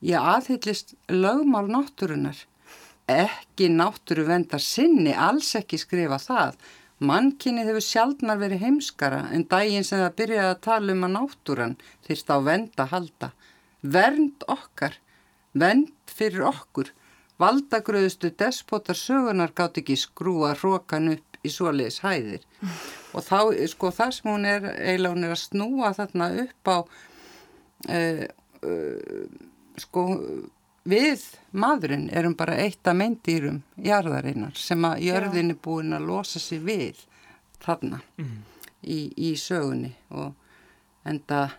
Ég 0.02 0.18
aðhyllist 0.18 0.96
lögmál 1.14 1.68
náttúrunar. 1.70 2.38
Ekki 3.06 3.68
náttúru 3.70 4.26
vendar 4.26 4.62
sinni, 4.64 5.14
alls 5.14 5.54
ekki 5.60 5.78
skrifa 5.78 6.18
það. 6.22 6.58
Mannkinni 7.06 7.66
hefur 7.68 7.86
sjálfnar 7.86 8.40
verið 8.42 8.64
heimskara 8.66 9.28
en 9.34 9.46
daginn 9.50 9.86
sem 9.86 10.02
það 10.02 10.18
byrjaði 10.18 10.50
að 10.56 10.64
tala 10.66 10.96
um 10.96 11.06
að 11.06 11.14
náttúran 11.18 11.78
þýrst 12.08 12.34
á 12.34 12.38
venda 12.46 12.88
halda. 12.90 13.30
Vernd 13.82 14.46
okkar, 14.50 14.98
vend 15.54 15.92
fyrir 16.10 16.46
okkur. 16.52 16.92
Valdagröðustu 17.42 18.30
despotar 18.38 18.98
sögunar 18.98 19.54
gátt 19.58 19.80
ekki 19.82 19.98
skrúa 19.98 20.54
hrókan 20.60 21.16
upp 21.16 21.40
í 21.42 21.50
svoleiðis 21.50 22.02
hæðir. 22.04 22.44
Og 23.16 23.26
þá, 23.26 23.38
sko, 23.72 23.90
það 23.96 24.12
sem 24.18 24.30
hún 24.30 24.46
er, 24.46 24.68
eiginlega 24.78 25.16
hún 25.16 25.26
er 25.26 25.36
að 25.36 25.44
snúa 25.46 25.94
þarna 25.98 26.32
upp 26.46 26.70
á... 26.70 26.78
Uh, 27.90 28.26
uh, 28.62 29.40
sko 29.82 30.04
við 30.88 31.24
maðurinn 31.54 32.10
erum 32.14 32.36
bara 32.38 32.58
eitt 32.62 32.88
af 32.90 32.98
meindýrum 32.98 33.62
jarðarinnar 33.82 34.58
sem 34.58 34.86
að 34.86 35.04
jörðin 35.08 35.54
er 35.54 35.60
búin 35.62 35.96
að 35.96 36.08
losa 36.10 36.42
sig 36.42 36.62
við 36.66 37.04
þarna 37.62 38.02
mm. 38.18 38.38
í, 38.82 39.00
í 39.30 39.32
sögunni 39.38 39.94
og 40.10 40.34
enda, 41.06 41.50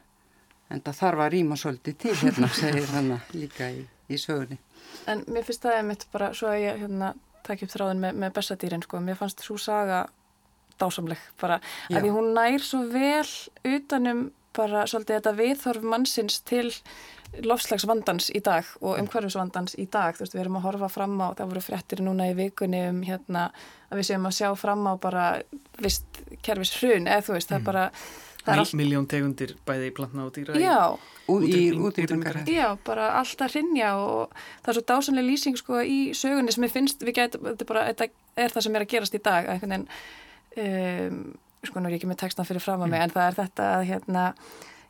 enda 0.73 0.95
þarf 0.97 1.25
að 1.25 1.33
rýma 1.37 1.59
svolítið 1.61 1.99
til 2.05 2.17
hérna 2.23 2.51
segir 2.61 2.89
hann 2.95 3.15
líka 3.37 3.71
í, 3.73 3.85
í 4.09 4.21
sögunni 4.21 4.59
En 5.11 5.25
mér 5.33 5.47
finnst 5.47 5.65
það 5.65 5.79
einmitt 5.81 6.05
bara 6.13 6.33
svo 6.37 6.51
að 6.53 6.63
ég 6.63 6.83
hérna 6.85 7.15
takk 7.47 7.65
upp 7.65 7.73
þráðin 7.73 8.03
með, 8.03 8.19
með 8.23 8.35
bessadýrin 8.37 8.85
sko, 8.85 9.01
mér 9.03 9.19
fannst 9.19 9.43
svo 9.43 9.57
saga 9.59 10.05
dásamleg 10.81 11.19
bara 11.41 11.59
Já. 11.89 11.97
að 11.97 12.05
því 12.05 12.13
hún 12.15 12.31
nær 12.37 12.65
svo 12.65 12.85
vel 12.93 13.75
utanum 13.77 14.31
bara 14.57 14.85
svolítið 14.89 15.19
þetta 15.19 15.35
viðþorf 15.39 15.85
mannsins 15.89 16.41
til 16.49 16.69
lofslagsvandans 17.41 18.29
í 18.37 18.43
dag 18.45 18.67
og 18.83 18.99
umhverfisvandans 19.01 19.79
í 19.81 19.87
dag, 19.89 20.17
þú 20.17 20.27
veist, 20.27 20.35
við 20.37 20.43
erum 20.43 20.59
að 20.59 20.67
horfa 20.67 20.91
fram 20.93 21.15
á, 21.25 21.33
það 21.39 21.53
voru 21.55 21.63
frettir 21.65 22.03
núna 22.05 22.27
í 22.29 22.35
vikunni 22.37 22.83
um 22.91 22.99
hérna 23.07 23.47
að 23.89 24.03
við 24.03 24.09
séum 24.11 24.29
að 24.29 24.37
sjá 24.37 24.51
fram 24.61 24.85
á 24.85 24.93
bara 25.01 25.25
vist 25.81 26.21
kervis 26.45 26.75
hrun, 26.77 27.09
eða 27.09 27.25
þú 27.25 27.39
veist, 27.39 27.49
það 27.49 27.57
er 27.57 27.63
mm. 27.63 27.71
bara 27.71 27.87
það 27.95 28.32
all... 28.51 28.65
Miljón 28.79 29.07
tegundir 29.11 29.55
bæði 29.69 29.91
í 29.91 29.95
plantna 29.97 30.27
og 30.27 30.33
dýra 30.35 30.59
Já, 30.59 30.97
í 31.29 31.63
útrýmingar 31.77 32.43
Já, 32.51 32.67
bara 32.87 33.13
alltaf 33.21 33.55
hrinja 33.55 33.95
og 34.01 34.35
það 34.65 34.73
er 34.73 34.79
svo 34.79 34.85
dásanlega 34.91 35.29
lýsing 35.29 35.61
sko 35.61 35.83
í 35.85 36.01
sögunni 36.17 36.55
sem 36.55 36.67
ég 36.67 36.75
finnst, 36.75 37.05
við 37.05 37.19
getum, 37.21 37.47
þetta, 37.53 37.69
bara, 37.69 37.87
þetta 37.93 38.11
er 38.43 38.55
það 38.57 38.67
sem 38.67 38.77
er 38.77 38.87
að 38.87 38.93
gerast 38.95 39.17
í 39.19 39.23
dag, 39.23 39.49
eitthvað 39.53 39.77
en 39.79 39.87
um, 40.65 41.23
sko 41.63 41.79
nú 41.79 41.89
er 41.89 41.95
ég 41.95 42.03
ekki 42.03 42.11
með 42.11 42.23
textan 42.25 42.49
fyrir 42.49 42.65
fram 42.65 42.83
að 42.83 42.93
mig, 42.95 42.99
mm. 42.99 43.07
en 43.07 43.15
það 43.15 43.29
er 43.29 43.39
þetta 43.39 43.71
að 43.77 43.89
hérna 43.93 44.27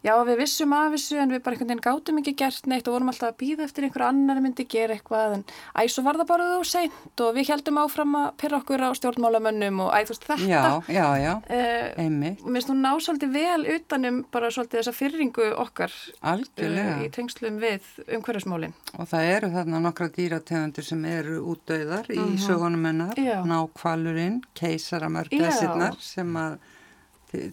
já 0.02 0.12
við 0.26 0.40
vissum 0.42 0.72
af 0.74 0.94
þessu 0.96 1.18
en 1.22 1.32
við 1.32 1.42
bara 1.44 1.56
einhvern 1.56 1.70
veginn 1.70 1.84
gátum 1.84 2.18
ekki 2.20 2.34
gert 2.42 2.66
neitt 2.70 2.88
og 2.88 2.96
vorum 2.96 3.12
alltaf 3.12 3.30
að 3.30 3.38
býða 3.42 3.66
eftir 3.68 3.86
einhverju 3.86 4.08
annar 4.08 4.40
myndi 4.42 4.66
gera 4.70 4.96
eitthvað 4.96 5.36
en 5.36 5.44
æsum 5.78 6.06
var 6.08 6.18
það 6.20 6.30
bara 6.32 6.48
þú 6.50 6.64
seint 6.72 7.22
og 7.24 7.36
við 7.36 7.52
heldum 7.52 7.80
áfram 7.82 8.16
að 8.18 8.28
pyrra 8.42 8.60
okkur 8.62 8.82
á 8.82 8.90
stjórnmálamönnum 8.98 9.82
og 9.86 9.94
æðust 9.94 10.26
þetta 10.26 10.50
Já, 10.50 10.64
já, 10.90 11.06
já, 11.22 11.32
uh, 11.38 11.86
einmitt. 12.02 12.42
og 12.42 12.50
mér 12.50 12.58
finnst 12.60 12.72
þú 12.72 12.78
ná 12.80 12.90
svolítið 13.06 13.36
vel 13.38 13.62
utanum 13.76 14.20
bara 14.34 14.50
svolítið 14.50 14.80
þessa 14.80 14.96
fyrringu 14.98 15.48
okkar 15.62 15.94
uh, 16.18 17.06
í 17.06 17.10
tengslum 17.14 17.62
við 17.62 17.86
umhverjusmólin 18.18 18.74
Og 18.98 19.08
það 19.08 19.30
eru 19.36 19.52
þarna 19.54 19.80
nokkra 19.86 20.10
dýrategundir 20.12 20.84
sem 20.84 21.04
eru 21.08 21.38
útdauðar 21.54 22.10
uh 22.10 22.12
-huh. 22.12 22.18
í 22.18 22.34
mhm. 22.34 22.42
sögunum 22.42 22.84
hennar. 22.84 23.16
Nákvalurinn, 23.46 24.42
keisaramörgæsirnar 24.54 25.96
sem 25.98 26.36
að 26.36 26.58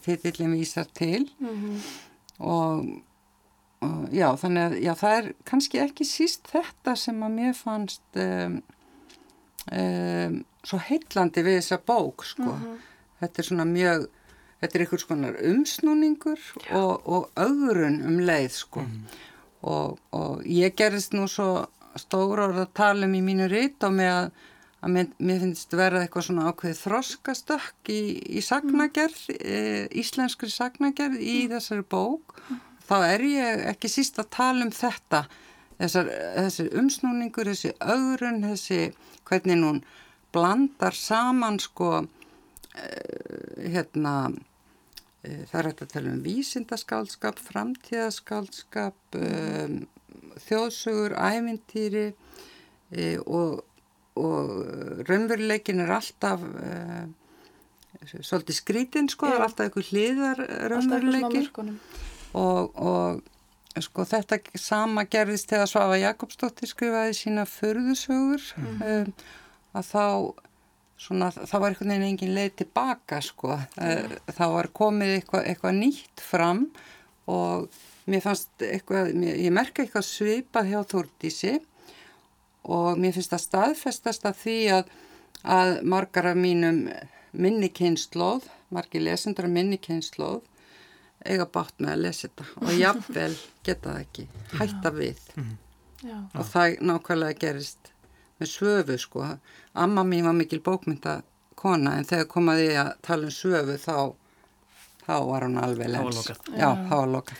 titillin 0.03 0.53
vísar 0.59 0.87
til. 0.93 1.29
-huh 1.39 2.08
og, 2.39 2.91
og 3.85 4.13
já, 4.15 4.27
þannig 4.41 4.65
að 4.65 4.77
já, 4.83 4.91
það 4.99 5.15
er 5.17 5.31
kannski 5.47 5.81
ekki 5.83 6.07
síst 6.07 6.51
þetta 6.51 6.95
sem 6.99 7.23
að 7.25 7.35
mér 7.35 7.57
fannst 7.57 8.21
um, 8.23 8.61
um, 9.71 10.39
svo 10.63 10.79
heillandi 10.89 11.43
við 11.45 11.59
þessa 11.61 11.81
bók 11.91 12.25
sko. 12.27 12.47
Mm 12.47 12.63
-hmm. 12.63 12.77
þetta 13.19 13.41
er 13.41 13.49
svona 13.51 13.67
mjög 13.69 14.07
þetta 14.59 14.75
er 14.75 14.83
einhvers 14.83 15.07
konar 15.07 15.41
umsnúningur 15.51 16.45
og, 16.75 17.07
og 17.07 17.29
öðrun 17.39 18.01
um 18.05 18.19
leið 18.19 18.51
sko. 18.51 18.83
mm. 18.83 19.03
og, 19.61 19.99
og 20.11 20.43
ég 20.45 20.75
gerist 20.75 21.13
nú 21.13 21.27
svo 21.27 21.67
stóra 21.95 22.47
orða 22.47 22.67
að 22.67 22.73
tala 22.73 23.07
um 23.07 23.15
í 23.15 23.21
mínu 23.23 23.47
rít 23.51 23.83
og 23.83 23.95
með 23.95 24.13
að 24.13 24.31
að 24.79 24.93
mér, 24.95 25.11
mér 25.19 25.41
finnst 25.43 25.75
verða 25.75 26.05
eitthvað 26.05 26.25
svona 26.29 26.47
ákveð 26.49 26.81
þroskastökk 26.85 27.91
í, 27.91 28.01
í 28.39 28.43
sagnagerð, 28.43 29.21
e, 29.35 29.59
íslenskri 29.99 30.51
sagnagerð 30.53 31.19
í 31.19 31.35
mm. 31.43 31.53
þessari 31.53 31.85
bók 31.91 32.37
mm. 32.39 32.61
þá 32.87 32.95
er 33.09 33.25
ég 33.27 33.63
ekki 33.73 33.91
síst 33.91 34.21
að 34.21 34.31
tala 34.37 34.67
um 34.67 34.73
þetta 34.75 35.25
þessar, 35.81 36.11
þessi 36.37 36.67
umsnúningur, 36.79 37.51
þessi 37.51 37.73
ögrun 37.83 38.45
þessi 38.47 38.81
hvernig 39.27 39.65
hún 39.65 39.83
blandar 40.33 40.95
saman 40.95 41.59
sko 41.59 41.91
e, 41.99 42.87
hérna 43.75 44.15
e, 45.25 45.43
það 45.49 45.59
er 45.59 45.71
hægt 45.73 45.83
að 45.83 45.93
tala 45.97 46.13
um 46.15 46.23
vísindaskaldskap, 46.23 47.41
framtíðaskaldskap, 47.49 48.99
um, 49.19 49.81
þjóðsugur, 50.47 51.17
ævintýri 51.19 52.11
og, 53.27 53.59
og 54.17 55.03
raunveruleikin 55.07 55.83
er 55.83 55.91
alltaf 55.95 56.43
e, 56.43 56.75
svolítið 58.09 58.57
skrítinn 58.57 59.09
sko, 59.11 59.29
það 59.29 59.37
er 59.37 59.45
alltaf 59.47 59.67
einhver 59.67 59.89
hliðar 59.91 60.43
raunveruleiki. 60.73 61.43
og, 62.33 62.79
og 62.79 63.83
sko 63.85 64.05
þetta 64.09 64.39
sama 64.59 65.05
gerðist 65.09 65.51
þegar 65.53 65.69
Svafa 65.69 65.99
Jakobsdóttir 66.01 66.71
skrifaði 66.71 67.17
sína 67.17 67.45
förðusögur 67.49 68.49
mm 68.57 68.87
um, 68.89 69.13
að 69.77 69.85
þá 69.85 70.05
svona, 70.99 71.29
það 71.31 71.61
var 71.61 71.73
einhvern 71.73 71.93
veginn 71.93 72.07
engin 72.07 72.35
leið 72.35 72.55
tilbaka 72.63 73.21
sko, 73.23 73.55
mm. 73.79 74.15
það 74.35 74.55
var 74.55 74.69
komið 74.79 75.13
eitthvað, 75.19 75.45
eitthvað 75.51 75.77
nýtt 75.77 76.23
fram 76.25 76.63
og 77.29 77.69
mér 78.09 78.23
fannst 78.25 78.65
eitthvað, 78.65 79.13
ég 79.29 79.53
merka 79.53 79.83
eitthvað 79.85 80.07
svipað 80.07 80.71
hjá 80.71 80.79
Þúrdísi 80.89 81.53
og 82.69 82.99
mér 83.01 83.15
finnst 83.15 83.33
það 83.33 83.45
staðfestast 83.45 84.27
að 84.29 84.41
því 84.43 84.57
að, 84.77 84.93
að 85.57 85.73
margar 85.93 86.29
af 86.31 86.39
mínum 86.39 86.83
minni 87.31 87.69
kynnslóð, 87.73 88.47
margi 88.73 89.01
lesendur 89.01 89.49
af 89.49 89.53
minni 89.53 89.79
kynnslóð 89.81 90.41
eiga 91.25 91.45
bátt 91.51 91.81
með 91.81 91.95
að 91.95 92.03
lesa 92.05 92.27
þetta. 92.27 92.45
Og 92.63 92.75
jáfnvel 92.83 93.31
geta 93.65 93.93
það 93.93 94.03
ekki, 94.05 94.27
hætta 94.59 94.93
við. 94.95 95.23
Mm 95.35 95.49
-hmm. 96.03 96.27
og 96.33 96.45
það 96.53 96.77
nákvæmlega 96.91 97.39
gerist 97.39 97.91
með 98.39 98.53
svöfu 98.53 98.97
sko. 98.97 99.27
Amma 99.73 100.03
mín 100.03 100.25
var 100.25 100.33
mikil 100.33 100.61
bókmynda 100.61 101.21
kona 101.55 101.97
en 101.97 102.05
þegar 102.05 102.27
komaði 102.31 102.69
að 102.79 102.93
tala 103.01 103.27
um 103.27 103.35
svöfu 103.35 103.75
þá 103.77 104.15
þá 105.09 105.15
var 105.25 105.45
hún 105.47 105.57
alveg 105.57 105.89
lens. 105.89 106.27
já, 106.57 106.69
þá 106.87 106.95
var 106.95 107.07
lokað 107.07 107.37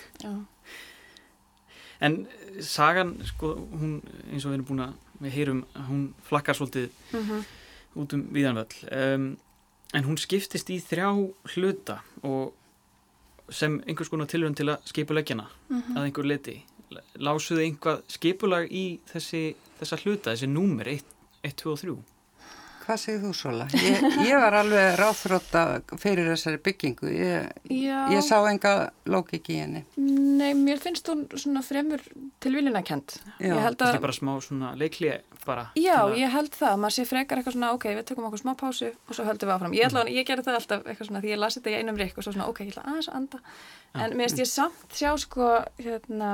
En 2.01 2.27
sagan 2.62 3.17
sko, 3.27 3.55
hún 3.79 3.99
eins 4.31 4.45
og 4.45 4.51
við 4.51 4.57
erum 4.59 4.65
búin 4.65 4.85
að 4.88 4.93
við 5.19 5.35
heyrum, 5.35 5.65
hún 5.89 6.13
flakkar 6.23 6.55
svolítið 6.55 6.89
mm 7.12 7.19
-hmm. 7.19 7.43
út 7.95 8.13
um 8.13 8.21
viðanvöld 8.31 8.73
um, 8.91 9.38
En 9.97 10.05
hún 10.05 10.19
skiptist 10.21 10.69
í 10.69 10.77
þrjá 10.85 11.09
hluta 11.55 11.95
og 12.21 12.53
sem 13.49 13.79
einhvers 13.88 14.12
konar 14.12 14.29
tilhörn 14.29 14.53
til 14.57 14.67
að 14.69 14.85
skipulegjana 14.85 15.47
mm 15.69 15.81
-hmm. 15.81 15.97
að 15.97 16.03
einhver 16.03 16.25
leti. 16.25 16.65
Lásuðu 17.17 17.62
einhvað 17.65 18.03
skipulag 18.07 18.69
í 18.71 18.99
þessi, 19.13 19.55
þessa 19.79 19.97
hluta, 20.03 20.31
þessi 20.31 20.47
númer 20.47 20.88
1, 20.88 21.03
1, 21.43 21.55
2 21.55 21.71
og 21.71 21.79
3? 21.79 21.97
Hvað 22.89 23.02
segir 23.04 23.19
þú 23.21 23.32
Sola? 23.38 23.65
Ég, 23.78 23.99
ég 24.25 24.39
var 24.41 24.56
alveg 24.63 24.95
ráþrótta 24.97 25.63
fyrir 26.02 26.25
þessari 26.32 26.58
byggingu. 26.65 27.12
Ég, 27.13 27.52
ég 27.69 28.23
sá 28.25 28.39
enga 28.49 28.71
lókik 29.06 29.52
í 29.54 29.60
henni. 29.60 29.84
Nei, 30.02 30.56
mér 30.58 30.82
finnst 30.82 31.06
hún 31.12 31.28
svona 31.36 31.62
fremur 31.62 32.02
tilvílina 32.41 32.82
kent. 32.82 33.19
Þetta 33.38 33.91
er 33.91 34.02
bara 34.02 34.15
smá 34.17 34.32
svona 34.41 34.71
leiklið 34.80 35.19
bara. 35.45 35.67
Já, 35.78 35.99
að... 35.99 36.15
ég 36.17 36.34
held 36.34 36.58
það. 36.58 36.80
Maður 36.82 36.95
sé 36.95 37.06
frekar 37.12 37.43
eitthvað 37.43 37.56
svona, 37.60 37.69
ok, 37.78 37.86
við 37.99 38.08
tökum 38.10 38.25
okkur 38.32 38.41
smá 38.41 38.52
pásu 38.58 38.89
og 38.89 39.13
svo 39.19 39.28
höldum 39.28 39.52
við 39.52 39.56
áfram. 39.60 39.78
Ég, 39.78 39.93
mm. 39.93 40.10
ég 40.15 40.28
gerði 40.32 40.47
það 40.47 40.58
alltaf 40.63 40.89
eitthvað 40.89 41.12
svona 41.12 41.21
því 41.21 41.34
ég 41.36 41.41
lasi 41.43 41.60
þetta 41.60 41.71
í 41.75 41.78
einum 41.84 42.02
rikk 42.02 42.17
og 42.17 42.25
svo 42.25 42.34
svona, 42.34 42.49
ok, 42.49 42.63
ég 42.65 42.73
ætla 42.73 42.88
aðeins 42.88 43.12
að 43.12 43.19
anda. 43.21 43.43
En 43.93 44.17
mér 44.17 44.32
finnst 44.32 44.41
ég 44.41 44.49
samt 44.49 44.97
sjá 44.97 45.13
sko, 45.21 45.52
hérna, 45.78 46.34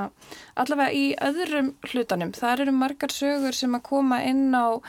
allavega 0.56 0.96
í 0.96 1.04
öðrum 1.28 1.70
hlutanum. 1.92 2.32
Það 2.36 2.64
eru 2.64 2.76
margar 2.80 3.12
sögur 3.12 3.60
sem 3.60 3.76
að 3.76 3.86
koma 3.92 4.24
inn 4.24 4.48
á 4.56 4.80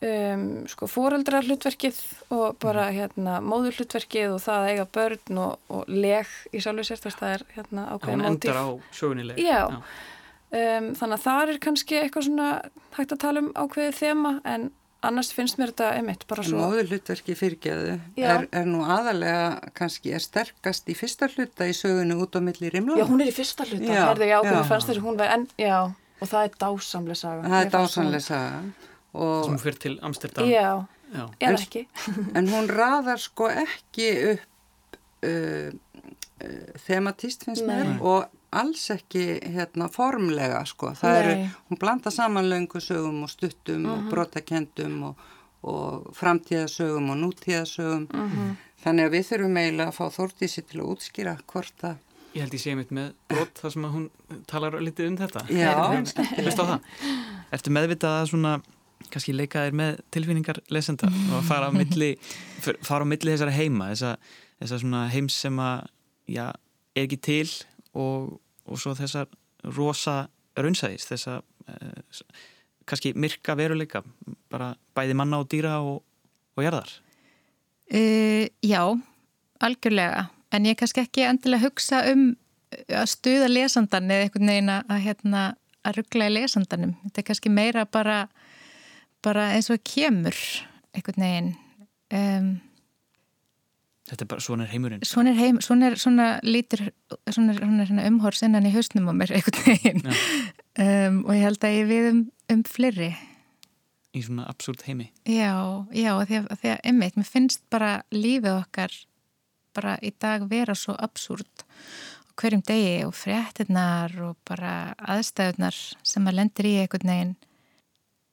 Um, 0.00 0.44
sko 0.64 0.86
fóröldra 0.88 1.42
hlutverkið 1.44 1.98
og 2.32 2.54
bara 2.62 2.86
mm. 2.86 2.94
hérna 2.96 3.34
móður 3.44 3.82
hlutverkið 3.82 4.30
og 4.32 4.38
það 4.40 4.68
eiga 4.70 4.86
börn 4.96 5.40
og, 5.42 5.58
og 5.68 5.90
leg 5.92 6.30
í 6.56 6.62
sjálfu 6.64 6.86
sérst 6.88 7.18
það 7.20 7.34
er 7.34 7.44
hérna 7.58 7.84
ákveðin 7.90 8.22
mótíf. 8.24 8.30
Það 8.30 8.32
endar 8.32 8.60
á 8.64 8.68
sögunileg. 8.96 9.42
Já, 9.44 9.58
Já. 9.60 9.76
Um, 10.50 10.88
þannig 10.96 11.18
að 11.18 11.26
það 11.26 11.52
er 11.52 11.60
kannski 11.66 11.98
eitthvað 12.00 12.26
svona 12.30 12.48
hægt 12.96 13.12
að 13.12 13.20
tala 13.26 13.44
um 13.44 13.52
ákveðið 13.60 14.00
þema 14.00 14.34
en 14.48 14.66
annars 15.04 15.34
finnst 15.36 15.60
mér 15.60 15.74
þetta 15.74 15.92
einmitt 16.00 16.26
bara 16.32 16.48
svo. 16.48 16.64
Móður 16.64 16.94
hlutverkið 16.94 17.40
fyrirgeðu 17.44 17.94
er, 18.24 18.48
er 18.48 18.66
nú 18.72 18.80
aðalega 18.88 19.72
kannski 19.76 20.16
er 20.16 20.24
sterkast 20.24 20.88
í 20.88 20.96
fyrsta 20.96 21.28
hluta 21.34 21.68
í 21.68 21.76
sögunu 21.76 22.22
út 22.24 22.36
á 22.36 22.40
milli 22.40 22.72
rimla. 22.72 22.96
Já, 22.96 23.04
hún 23.04 23.20
er 23.20 23.28
í 23.28 23.36
fyrsta 23.36 23.68
hluta, 23.68 23.92
herðu 24.00 24.32
ég 24.32 24.40
ákveðið 24.40 24.70
fannst 24.72 24.94
þess 24.94 25.02
að 25.02 25.06
hún 25.10 25.20
var 25.20 25.36
en, 25.36 25.50
já, 25.60 25.76
og 25.92 26.32
það 26.32 26.48
er 26.48 26.62
dásamlega 26.64 27.20
saga. 27.20 27.50
Það 27.52 27.66
er 27.66 27.76
dásamlega 27.76 28.30
saga 28.32 28.88
sem 29.12 29.58
fyrir 29.58 29.78
til 29.78 29.98
Amsterdam 30.02 30.48
já, 30.48 30.86
já. 31.14 31.24
en 31.40 31.56
ekki 31.58 31.86
en 32.38 32.50
hún 32.52 32.70
raðar 32.70 33.20
sko 33.22 33.48
ekki 33.50 34.10
upp 34.32 34.98
uh, 35.26 35.70
uh, 35.70 36.76
thematist 36.86 37.44
finnst 37.48 37.66
mér 37.66 37.96
og 38.00 38.28
alls 38.50 38.88
ekki 38.90 39.24
hérna 39.54 39.88
formlega 39.92 40.62
sko 40.66 40.94
það 40.98 41.16
Nei. 41.16 41.20
eru, 41.20 41.50
hún 41.70 41.80
blanda 41.82 42.10
saman 42.14 42.50
laungusögum 42.50 43.22
og 43.22 43.30
stuttum 43.30 43.84
uh 43.84 43.90
-huh. 43.90 43.92
og 43.92 43.98
mhm. 43.98 44.10
brotakendum 44.10 45.02
og, 45.02 45.16
og 45.62 46.14
framtíðasögum 46.16 47.10
og 47.10 47.16
nútíðasögum 47.16 48.06
-huh. 48.06 48.26
Mhm. 48.26 48.56
þannig 48.84 49.04
að 49.04 49.10
við 49.10 49.24
þurfum 49.28 49.56
eiginlega 49.56 49.88
að 49.88 49.98
fá 49.98 50.06
Þórtísi 50.10 50.62
til 50.62 50.80
að 50.80 50.88
útskýra 50.92 51.38
hvort 51.46 51.84
að 51.84 51.96
Ég 52.34 52.40
held 52.40 52.54
ég 52.54 52.60
sé 52.60 52.74
mitt 52.76 52.90
með 52.90 53.12
brot 53.28 53.58
þar 53.58 53.72
sem 53.72 53.84
að 53.84 53.90
hún 53.90 54.10
talar 54.46 54.80
litið 54.80 55.08
um 55.08 55.16
þetta 55.16 55.40
Já 55.50 56.80
Ertu 57.50 57.70
meðvitað 57.70 58.20
að 58.20 58.26
svona 58.26 58.60
kannski 59.10 59.34
leika 59.34 59.64
þér 59.66 59.76
með 59.80 60.00
tilfinningar 60.14 60.60
lesenda 60.74 61.08
og 61.34 61.44
fara 61.48 61.70
á 61.70 61.72
milli 61.74 62.12
fara 62.60 63.06
á 63.06 63.08
milli 63.08 63.32
þessara 63.32 63.54
heima 63.56 63.90
þessa, 63.92 64.14
þessa 64.60 64.80
svona 64.82 65.04
heims 65.12 65.38
sem 65.40 65.60
að 65.62 65.88
já, 66.30 66.46
er 66.94 67.06
ekki 67.06 67.20
til 67.24 67.48
og, 67.96 68.36
og 68.66 68.80
svo 68.80 68.94
þessar 68.98 69.30
rosa 69.76 70.22
raunsæðis 70.58 71.08
þessa 71.10 71.40
eh, 71.68 72.24
kannski 72.90 73.14
myrka 73.18 73.56
veruleika 73.58 74.02
bara 74.50 74.74
bæði 74.96 75.16
manna 75.18 75.40
og 75.42 75.48
dýra 75.50 75.78
og, 75.84 76.02
og 76.56 76.64
jarðar. 76.64 76.92
Uh, 77.90 78.46
Já, 78.62 78.82
algjörlega. 79.62 80.28
En 80.54 80.66
ég 80.66 80.78
kannski 80.78 81.04
ekki 81.04 81.26
endilega 81.26 81.68
hugsa 81.68 82.02
um 82.10 82.32
að 82.70 83.06
stuða 83.10 83.48
lesandan 83.50 84.10
eða 84.10 84.26
einhvern 84.26 84.50
veginn 84.50 84.72
að, 84.74 84.96
hérna, 85.04 85.42
að 85.86 86.00
ruggla 86.00 86.28
í 86.30 86.34
lesandanum. 86.36 86.94
Þetta 87.04 87.22
er 87.22 87.26
kannski 87.30 87.52
meira 87.54 87.86
bara 87.86 88.20
bara 89.24 89.50
eins 89.54 89.70
og 89.72 89.82
kemur 89.86 90.36
einhvern 90.96 91.24
veginn 91.24 91.54
um, 92.16 92.50
Þetta 94.10 94.24
er 94.24 94.28
bara, 94.32 94.42
svona 94.42 94.64
er 94.64 94.72
heimurinn. 94.72 95.02
Svona 95.06 95.30
er 95.30 95.36
heim, 95.38 95.58
svona 95.62 95.86
er, 95.86 95.96
svona 96.02 96.24
lítur 96.42 96.80
svona 97.30 97.52
er, 97.54 97.60
svona 97.62 97.84
er 98.02 98.08
umhors 98.08 98.40
innan 98.42 98.66
í 98.66 98.72
hausnum 98.74 99.06
á 99.06 99.14
mér 99.14 99.30
einhvern 99.36 99.60
veginn. 99.68 100.02
Um, 100.82 101.20
og 101.28 101.36
ég 101.36 101.44
held 101.46 101.66
að 101.66 101.76
ég 101.76 101.86
við 101.86 102.08
um, 102.08 102.22
um 102.50 102.64
fleiri. 102.66 103.10
Í 104.10 104.24
svona 104.26 104.48
absúrt 104.50 104.82
heimi. 104.88 105.12
Já, 105.30 105.54
já, 105.94 106.10
því 106.26 106.40
að, 106.40 106.48
því 106.58 106.72
að 106.72 106.82
einmitt, 106.90 107.20
mér 107.20 107.28
finnst 107.30 107.62
bara 107.70 107.92
lífið 108.10 108.56
okkar 108.56 108.96
bara 109.78 109.94
í 110.02 110.10
dag 110.18 110.48
vera 110.50 110.74
svo 110.74 110.96
absúrt 110.98 111.62
hverjum 112.40 112.64
degi 112.66 113.04
og 113.06 113.14
fréttinnar 113.14 114.16
og 114.26 114.40
bara 114.48 114.96
aðstæðunar 114.98 115.76
sem 116.02 116.26
að 116.26 116.40
lendir 116.40 116.66
í 116.66 116.74
einhvern 116.82 117.12
veginn. 117.12 117.36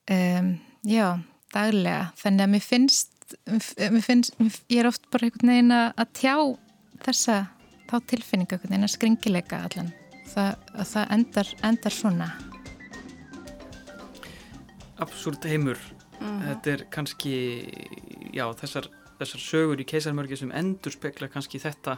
Um, 0.10 0.50
Já, 0.88 1.20
daglega. 1.52 2.14
Þannig 2.16 2.46
að 2.46 2.52
mér 2.54 2.64
finnst, 2.64 3.34
mér 3.92 4.04
finnst 4.06 4.38
ég 4.72 4.80
er 4.80 4.88
oft 4.88 5.08
bara 5.12 5.28
einhvern 5.28 5.52
veginn 5.52 5.74
að 5.76 6.12
tjá 6.16 6.36
þessa, 7.04 7.36
þá 7.90 7.96
tilfinningu 8.08 8.56
einhvern 8.56 8.72
veginn 8.72 8.88
að 8.88 8.94
skringileika 8.94 9.60
allan. 9.68 9.90
Það, 10.32 10.70
það 10.94 11.12
endar, 11.18 11.50
endar 11.68 11.96
svona. 11.96 12.28
Absúrt 15.04 15.48
heimur. 15.52 15.82
Mm. 16.22 16.40
Þetta 16.46 16.72
er 16.72 16.86
kannski, 16.96 17.36
já, 18.32 18.46
þessar, 18.64 18.88
þessar 19.20 19.44
sögur 19.44 19.84
í 19.84 19.88
keisarmörgi 19.92 20.40
sem 20.40 20.56
endur 20.56 20.96
spekla 20.96 21.28
kannski 21.34 21.60
þetta, 21.62 21.98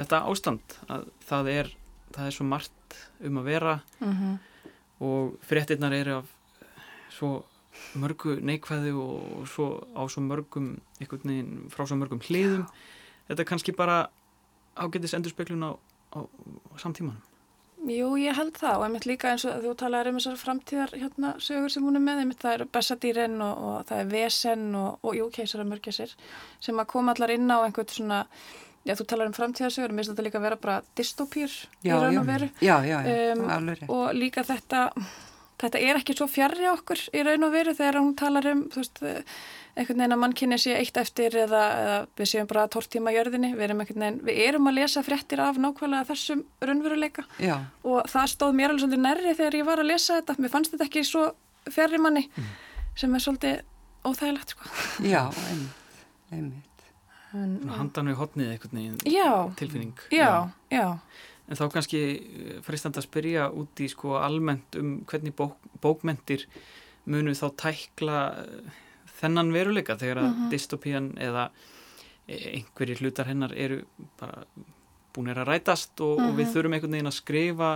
þetta 0.00 0.24
ástand. 0.26 0.76
Að 0.90 1.06
það 1.30 1.52
er, 1.54 1.72
það 2.18 2.32
er 2.32 2.36
svo 2.40 2.50
margt 2.50 2.98
um 3.22 3.38
að 3.38 3.48
vera 3.54 3.78
mm 4.02 4.12
-hmm. 4.12 4.36
og 5.06 5.38
fréttinnar 5.46 5.94
eru 5.94 6.18
af 6.18 6.36
svo 7.14 7.44
mörgu 7.98 8.38
neikvæði 8.44 8.92
og 8.96 9.46
svo 9.50 9.68
á 9.96 10.02
svo 10.10 10.22
mörgum 10.24 10.74
veginn, 11.00 11.68
frá 11.72 11.86
svo 11.86 11.98
mörgum 12.00 12.22
hliðum. 12.22 12.66
Þetta 13.28 13.44
er 13.44 13.48
kannski 13.48 13.74
bara 13.76 13.98
ágætis 14.76 15.14
endurspeglun 15.16 15.64
á, 15.64 15.70
á, 16.16 16.18
á 16.24 16.74
samtímanum. 16.80 17.20
Jú, 17.82 18.12
ég 18.20 18.36
held 18.38 18.54
það 18.54 18.76
og 18.78 18.84
einmitt 18.86 19.06
líka 19.10 19.32
eins 19.32 19.44
og 19.48 19.56
þú 19.64 19.72
talaður 19.80 20.12
um 20.12 20.18
þessar 20.20 20.36
framtíðar 20.38 20.92
hérna, 20.94 21.32
sögur 21.42 21.72
sem 21.72 21.82
hún 21.82 21.98
er 21.98 22.04
með, 22.04 22.20
einmitt 22.22 22.44
það 22.44 22.54
eru 22.58 22.66
bessadýren 22.76 23.40
og, 23.42 23.64
og 23.68 23.88
það 23.88 24.02
er 24.04 24.12
vesen 24.12 24.68
og, 24.78 25.00
og 25.02 25.16
jú, 25.18 25.26
keisara 25.34 25.66
mörgjasir 25.66 26.12
sem 26.62 26.78
að 26.78 26.92
koma 26.94 27.16
allar 27.16 27.34
inn 27.34 27.50
á 27.50 27.58
einhvern 27.58 27.90
svona 27.90 28.20
Já, 28.82 28.96
þú 28.98 29.04
talar 29.06 29.28
um 29.30 29.34
framtíðasögur, 29.36 29.92
mér 29.94 30.02
finnst 30.02 30.10
þetta 30.10 30.22
líka 30.26 30.38
að 30.40 30.46
vera 30.48 30.56
bara 30.58 30.78
dystopýr 30.98 31.52
í 31.86 31.90
raun 31.92 32.18
og 32.18 32.24
veru. 32.26 32.48
Já, 32.58 32.80
já, 32.82 32.96
um, 33.38 33.68
og 33.94 34.08
líka 34.18 34.42
þetta 34.42 34.80
þetta 35.62 35.82
er 35.82 35.98
ekki 36.00 36.16
svo 36.18 36.28
fjarrri 36.30 36.68
okkur 36.72 37.02
í 37.14 37.24
raun 37.26 37.46
og 37.46 37.52
veru 37.54 37.74
þegar 37.78 37.98
hún 38.00 38.14
talar 38.18 38.48
um 38.52 38.64
veist, 38.74 39.02
einhvern 39.02 40.02
veginn 40.02 40.16
að 40.16 40.20
mannkynni 40.20 40.58
sé 40.60 40.74
eitt 40.76 40.98
eftir 41.00 41.36
eða, 41.44 41.62
eða 41.82 41.98
við 42.18 42.30
séum 42.32 42.48
bara 42.50 42.66
tórtíma 42.72 43.14
jörðinni, 43.14 43.52
við 43.56 43.66
erum, 43.68 43.82
veginn, 43.84 44.18
við 44.26 44.40
erum 44.48 44.68
að 44.68 44.78
lesa 44.80 45.04
fréttir 45.06 45.42
af 45.44 45.60
nákvæmlega 45.62 46.08
þessum 46.10 46.44
raunveruleika 46.60 47.24
Já. 47.40 47.56
og 47.86 48.10
það 48.12 48.32
stóð 48.34 48.58
mér 48.58 48.72
alveg 48.74 48.84
svolítið 48.84 49.04
nærri 49.06 49.36
þegar 49.38 49.58
ég 49.60 49.68
var 49.70 49.82
að 49.82 49.90
lesa 49.92 50.18
þetta, 50.20 50.38
mér 50.42 50.52
fannst 50.52 50.74
þetta 50.74 50.88
ekki 50.90 51.04
svo 51.08 51.24
fjarrri 51.70 52.02
manni 52.02 52.26
mm. 52.28 52.52
sem 53.00 53.16
er 53.16 53.24
svolítið 53.24 53.62
óþægilegt 54.02 54.54
sko. 54.54 54.68
Já, 55.06 55.22
einmitt, 55.48 56.06
einmitt. 56.32 56.86
Handan 57.32 58.10
við 58.10 58.18
hotnið 58.18 58.50
eitthvað 58.52 58.74
neginn 58.76 59.54
tilfinning. 59.56 60.00
Já, 60.12 60.26
já, 60.28 60.32
já. 60.74 60.86
En 61.52 61.58
þá 61.58 61.66
kannski 61.74 62.00
eh, 62.16 62.60
fristand 62.64 62.96
að 62.96 63.06
spyrja 63.08 63.50
út 63.52 63.82
í 63.84 63.90
sko 63.92 64.16
almennt 64.20 64.78
um 64.80 65.02
hvernig 65.08 65.36
bók, 65.36 65.58
bókmentir 65.84 66.46
munu 67.04 67.34
þá 67.36 67.46
tækla 67.60 68.20
eh, 68.40 68.80
þennan 69.20 69.52
veruleika 69.54 69.98
þegar 70.00 70.22
að 70.22 70.28
uh 70.28 70.32
mhm. 70.32 70.42
-huh. 70.42 70.50
dystopían 70.54 71.08
eða 71.20 71.50
e, 72.26 72.36
einhverjir 72.56 73.02
hlutar 73.02 73.28
hennar 73.28 73.52
eru 73.52 73.82
bara 74.18 74.46
búin 75.12 75.28
að 75.28 75.44
rætast 75.44 76.00
og, 76.00 76.16
uh 76.16 76.24
-huh. 76.24 76.30
og 76.30 76.38
við 76.38 76.46
mhm. 76.46 76.54
þurfum 76.54 76.72
einhvern 76.72 76.96
veginn 76.96 77.12
að 77.12 77.20
skrifa 77.20 77.70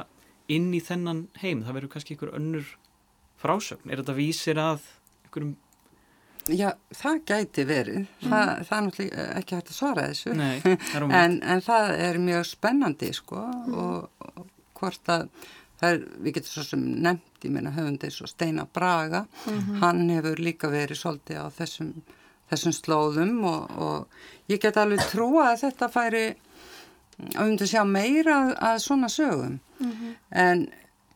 inn 0.49 0.73
í 0.75 0.81
þennan 0.81 1.29
heim. 1.43 1.65
Það 1.65 1.75
verður 1.75 1.93
kannski 1.93 2.15
einhver 2.15 2.35
önnur 2.39 2.67
frásögn. 3.37 3.91
Er 3.91 4.01
þetta 4.01 4.15
vísir 4.15 4.57
að 4.57 4.81
einhverjum 5.27 5.57
Já, 6.47 6.71
það 6.95 7.21
gæti 7.27 7.65
verið. 7.67 8.03
Mm. 8.05 8.31
Það, 8.31 8.51
það 8.69 8.77
er 8.77 8.85
náttúrulega 8.87 9.27
ekki 9.41 9.57
hægt 9.57 9.71
að 9.71 9.79
svara 9.79 10.09
þessu. 10.11 10.35
Nei, 10.39 10.77
en, 11.23 11.39
en 11.43 11.63
það 11.65 11.93
er 12.07 12.19
mjög 12.23 12.49
spennandi, 12.51 13.13
sko, 13.17 13.43
mm. 13.43 13.79
og, 13.83 14.27
og 14.27 14.53
hvort 14.79 15.13
að 15.13 15.29
það 15.81 15.91
er, 15.91 16.01
við 16.23 16.37
getum 16.39 16.53
svo 16.53 16.65
sem 16.67 16.87
nefnt, 17.05 17.45
ég 17.45 17.53
meina 17.53 17.75
höfundi 17.75 18.11
svo 18.13 18.29
Steina 18.31 18.67
Braga, 18.73 19.27
mm 19.27 19.59
-hmm. 19.59 19.79
hann 19.83 20.09
hefur 20.11 20.41
líka 20.41 20.71
verið 20.73 21.01
svolítið 21.03 21.43
á 21.43 21.47
þessum, 21.59 21.93
þessum 22.51 22.73
slóðum 22.73 23.45
og, 23.45 23.79
og 23.79 24.07
ég 24.49 24.61
get 24.61 24.77
alveg 24.77 25.01
trúa 25.11 25.53
að 25.53 25.61
þetta 25.67 25.89
færi 25.89 26.27
að 27.37 27.51
við 27.51 27.67
sjá 27.67 27.85
meira 27.85 28.35
að, 28.43 28.57
að 28.61 28.79
svona 28.79 29.09
sögum. 29.09 29.61
-hmm. 29.81 30.15
En, 30.31 30.69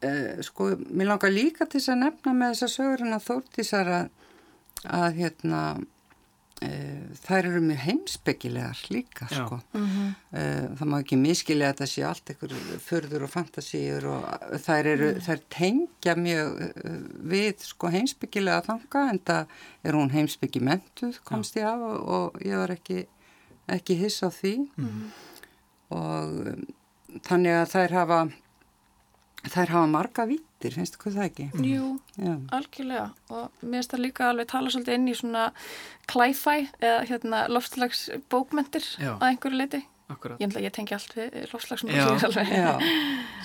uh, 0.04 0.42
sko, 0.42 0.76
mér 0.90 1.06
langar 1.06 1.30
líka 1.30 1.66
til 1.66 1.80
þess 1.80 1.88
að 1.88 2.02
nefna 2.04 2.32
með 2.32 2.48
þessa 2.48 2.68
sögurinn 2.68 3.14
að 3.14 3.26
þórtísar 3.28 3.88
að 3.88 4.08
að 4.84 5.18
hérna 5.20 5.62
e, 6.64 6.70
þær 7.20 7.48
eru 7.50 7.60
mjög 7.64 7.80
heimsbyggilegar 7.84 8.82
líka 8.92 9.28
sko. 9.28 9.60
mm 9.72 9.86
-hmm. 9.86 10.10
e, 10.32 10.42
það 10.78 10.90
má 10.92 10.96
ekki 11.00 11.16
miskilja 11.20 11.70
að 11.70 11.78
það 11.80 11.90
sé 11.92 12.02
allt 12.08 12.30
einhver 12.30 12.54
förður 12.88 13.24
og 13.24 13.30
fantasíur 13.30 14.06
og 14.14 14.24
þær, 14.66 14.86
eru, 14.86 15.08
mm. 15.14 15.20
þær 15.26 15.40
tengja 15.48 16.14
mjög 16.16 16.60
e, 16.60 16.96
við 17.32 17.64
sko, 17.64 17.88
heimsbyggilega 17.88 18.66
þanga 18.68 19.06
en 19.10 19.18
það 19.18 19.46
er 19.84 19.94
hún 19.94 20.10
heimsbyggi 20.10 20.60
mentuð 20.60 21.20
komst 21.24 21.56
ég 21.56 21.64
af 21.64 21.80
og, 21.80 21.98
og 22.08 22.42
ég 22.44 22.56
var 22.56 22.70
ekki, 22.70 23.06
ekki 23.68 23.94
hiss 23.94 24.22
á 24.22 24.28
því 24.28 24.56
mm 24.76 24.88
-hmm. 24.88 25.08
og 25.90 27.20
þannig 27.26 27.52
að 27.52 27.70
þær 27.74 27.92
hafa 27.92 28.20
þær 29.48 29.68
hafa 29.68 29.86
marga 29.86 30.26
vittir, 30.60 30.76
finnst 30.76 30.96
þú 30.96 31.04
hvað 31.04 31.16
það 31.16 31.28
ekki? 31.28 31.44
Jú, 31.64 31.86
Já. 32.20 32.34
algjörlega 32.52 33.06
og 33.32 33.62
mér 33.62 33.78
finnst 33.80 33.94
það 33.94 34.02
líka 34.04 34.26
alveg 34.28 34.50
tala 34.50 34.72
svolítið 34.72 34.98
inn 34.98 35.08
í 35.08 35.14
svona 35.16 35.44
klæfæ 36.10 36.56
eða 36.80 36.98
hérna 37.08 37.40
loftslags 37.48 38.02
bókmentir 38.28 38.84
Já. 39.00 39.14
að 39.16 39.26
einhverju 39.30 39.56
leiti 39.62 39.82
Akkurat. 40.10 40.40
Ég, 40.42 40.56
ég 40.58 40.72
tengi 40.74 40.94
allt 40.96 41.12
við 41.14 41.36
loftslagsmókmentir 41.52 42.32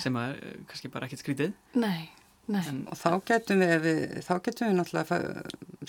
sem 0.02 0.16
að 0.18 0.32
eh, 0.34 0.56
kannski 0.66 0.90
bara 0.90 1.06
ekkert 1.06 1.22
skrítið 1.22 1.52
Nei 1.78 2.10
En, 2.46 2.84
og 2.86 2.94
þá 2.94 3.10
getum 3.26 3.62
við, 3.64 3.72
við 3.82 4.02
þá 4.22 4.34
getum 4.46 4.68
við 4.68 4.76
náttúrulega 4.78 5.16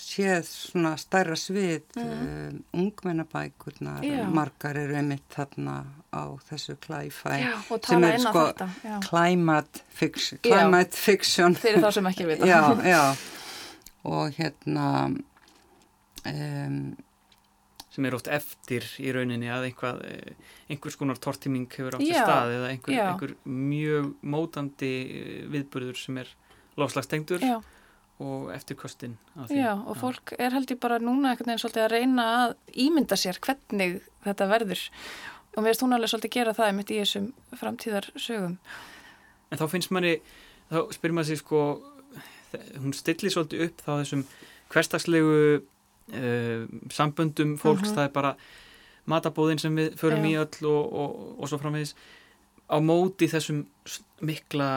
séð 0.02 0.48
svona 0.50 0.96
stærra 0.98 1.38
svið 1.38 1.84
mm. 1.98 2.08
um, 2.08 2.60
ungmennabækurnar. 2.82 4.06
Margar 4.34 4.80
eru 4.82 4.98
einmitt 4.98 5.26
þarna 5.34 5.80
á 6.10 6.26
þessu 6.50 6.78
klæfæ 6.82 7.36
sem 7.86 8.06
er 8.08 8.20
sko 8.24 8.46
climate 9.06 9.84
fiction, 9.94 10.42
climate 10.42 10.98
fiction. 10.98 11.58
fyrir 11.58 11.84
þá 11.84 11.92
sem 12.00 12.10
ekki 12.10 12.30
vita. 12.30 12.50
Já, 12.50 12.62
já. 12.94 13.04
og 14.08 14.34
hérna 14.40 14.88
um, 16.26 16.80
sem 17.98 18.06
er 18.06 18.18
oft 18.18 18.30
eftir 18.30 18.86
í 19.02 19.12
rauninni 19.14 19.50
að 19.50 19.72
einhvað, 19.72 20.04
eh, 20.06 20.50
einhvers 20.70 20.98
konar 21.00 21.18
tortiming 21.22 21.66
hefur 21.74 21.98
átt 21.98 22.06
í 22.06 22.12
stað 22.14 22.54
eða 22.60 22.68
einhver, 22.74 23.00
einhver 23.02 23.34
mjög 23.46 24.12
mótandi 24.22 24.92
eh, 25.06 25.40
viðburður 25.50 25.98
sem 25.98 26.20
er 26.22 26.30
lofslagstengdur 26.78 27.44
og 28.18 28.52
eftirkostin 28.54 29.18
Já, 29.54 29.74
og 29.78 29.98
fólk 30.02 30.34
er 30.40 30.56
held 30.56 30.72
ég 30.74 30.80
bara 30.82 31.00
núna 31.02 31.34
einhvern 31.34 31.52
veginn 31.52 31.62
svolítið 31.62 31.86
að 31.86 31.94
reyna 31.94 32.28
að 32.42 32.56
ímynda 32.86 33.18
sér 33.20 33.40
hvernig 33.44 34.00
þetta 34.26 34.50
verður 34.50 34.84
og 35.54 35.64
mér 35.64 35.72
finnst 35.72 35.86
hún 35.86 35.98
alveg 35.98 36.14
svolítið 36.14 36.32
að 36.32 36.38
gera 36.40 36.56
það 36.58 36.76
mitt 36.78 36.94
í 36.94 37.02
þessum 37.02 37.28
framtíðarsögum 37.62 38.58
En 39.48 39.60
þá 39.62 39.68
finnst 39.72 39.94
manni, 39.96 40.18
þá 40.68 40.80
spyrir 40.92 41.16
maður 41.16 41.30
sér 41.30 41.40
sko, 41.40 41.60
hún 42.82 42.96
stillir 42.96 43.32
svolítið 43.32 43.64
upp 43.68 43.84
þá 43.86 43.92
þessum 44.02 44.24
hverstagslegu 44.74 45.36
uh, 45.62 46.64
samböndum 46.92 47.56
fólks, 47.62 47.86
mhm. 47.86 47.90
-huh. 47.90 47.96
það 47.96 48.04
er 48.04 48.16
bara 48.18 48.36
matabóðin 49.08 49.62
sem 49.62 49.76
við 49.76 49.96
förum 49.96 50.26
Já. 50.26 50.30
í 50.30 50.34
öll 50.44 50.68
og, 50.68 50.94
og, 50.94 51.12
og 51.40 51.50
svo 51.50 51.60
framvegis 51.62 51.96
á 52.68 52.78
móti 52.84 53.30
þessum 53.32 53.64
mikla, 54.22 54.70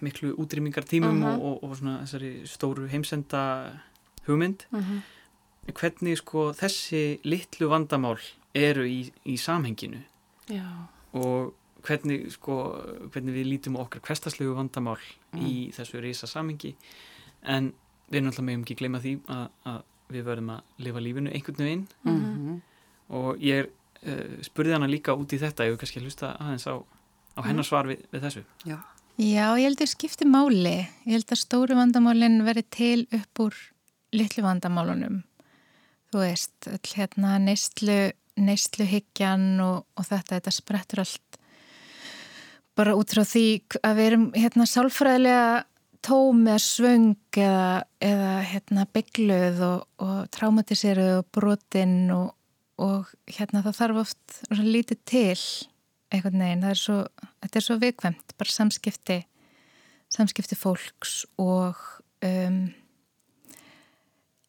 miklu 0.00 0.32
útrýmingartímum 0.40 1.22
uh 1.22 1.28
-huh. 1.28 1.36
og, 1.40 1.62
og, 1.62 1.70
og 1.70 1.76
svona 1.76 2.00
þessari 2.04 2.32
stóru 2.46 2.88
heimsenda 2.88 3.72
hugmynd 4.26 4.66
uh 4.72 4.78
mhm. 4.78 4.98
-huh. 4.98 5.72
hvernig 5.72 6.18
sko 6.18 6.52
þessi 6.52 7.18
litlu 7.24 7.68
vandamál 7.68 8.18
eru 8.54 8.84
í, 8.84 9.12
í 9.26 9.36
samhenginu 9.36 10.02
Já. 10.48 10.88
og 11.12 11.54
hvernig 11.82 12.32
sko 12.32 12.82
hvernig 13.12 13.34
við 13.34 13.46
lítum 13.46 13.76
okkar 13.76 14.00
hverstaslegu 14.00 14.54
vandamál 14.54 14.98
uh 14.98 15.40
-huh. 15.40 15.46
í 15.46 15.72
þessu 15.72 16.00
reysa 16.00 16.26
samhengi 16.26 16.76
en 17.42 17.72
við 18.10 18.16
erum 18.16 18.26
alltaf 18.26 18.44
meðum 18.44 18.62
ekki 18.62 18.74
gleyma 18.74 18.98
því 18.98 19.18
að, 19.28 19.48
að 19.64 19.82
við 20.08 20.24
verðum 20.24 20.50
að 20.50 20.60
lifa 20.78 21.00
lífinu 21.00 21.30
einhvern 21.30 21.64
veginn 21.64 21.86
mhm. 22.02 22.60
og 23.08 23.38
ég 23.42 23.66
uh, 24.06 24.42
spurði 24.42 24.72
hana 24.72 24.86
líka 24.86 25.14
út 25.14 25.32
í 25.32 25.38
þetta, 25.38 25.64
ég 25.64 25.74
hef 25.74 25.80
kannski 25.82 26.00
hlusta 26.00 26.36
aðeins 26.38 26.66
á 26.66 26.74
á 27.36 27.40
hennar 27.44 27.62
mm. 27.64 27.68
svar 27.68 27.88
við, 27.90 28.02
við 28.12 28.26
þessu. 28.26 28.44
Já. 28.64 28.78
Já, 29.16 29.46
ég 29.56 29.64
held 29.64 29.80
að 29.80 29.92
skipti 29.94 30.26
máli. 30.28 30.76
Ég 31.06 31.14
held 31.14 31.30
að 31.32 31.40
stóru 31.40 31.76
vandamálinn 31.78 32.42
veri 32.44 32.64
til 32.68 33.06
upp 33.16 33.40
úr 33.46 33.56
litlu 34.16 34.44
vandamálunum. 34.44 35.22
Þú 36.12 36.20
veist, 36.20 36.68
hérna 36.92 37.38
neistlu, 37.40 38.10
neistluhyggjan 38.36 39.56
og, 39.64 39.86
og 39.96 40.08
þetta, 40.08 40.36
þetta 40.36 40.52
sprettur 40.54 41.02
allt 41.06 41.40
bara 42.76 42.92
út 42.98 43.14
frá 43.14 43.24
því 43.24 43.46
að 43.80 43.96
við 43.96 44.10
erum 44.10 44.26
hérna 44.36 44.66
sálfræðilega 44.68 45.46
tóm 46.04 46.42
eða 46.44 46.62
svöng 46.62 47.14
eða, 47.40 47.70
eða 48.04 48.32
hérna 48.50 48.84
byggluð 48.94 49.62
og, 49.64 49.86
og 50.04 50.18
traumatiseruð 50.36 51.22
og 51.22 51.30
brotinn 51.34 52.12
og, 52.14 52.28
og 52.76 53.08
hérna 53.32 53.64
það 53.64 53.78
þarf 53.80 54.02
oft 54.04 54.36
lítið 54.60 55.00
til 55.08 55.38
einhvern 56.14 56.42
veginn, 56.42 56.62
það 56.64 56.74
er 56.74 56.80
svo, 56.80 56.98
þetta 57.42 57.58
er 57.58 57.66
svo 57.66 57.78
vikvæmt, 57.82 58.36
bara 58.38 58.54
samskipti 58.54 59.20
samskipti 60.12 60.56
fólks 60.58 61.24
og 61.42 61.78
um, 62.24 62.60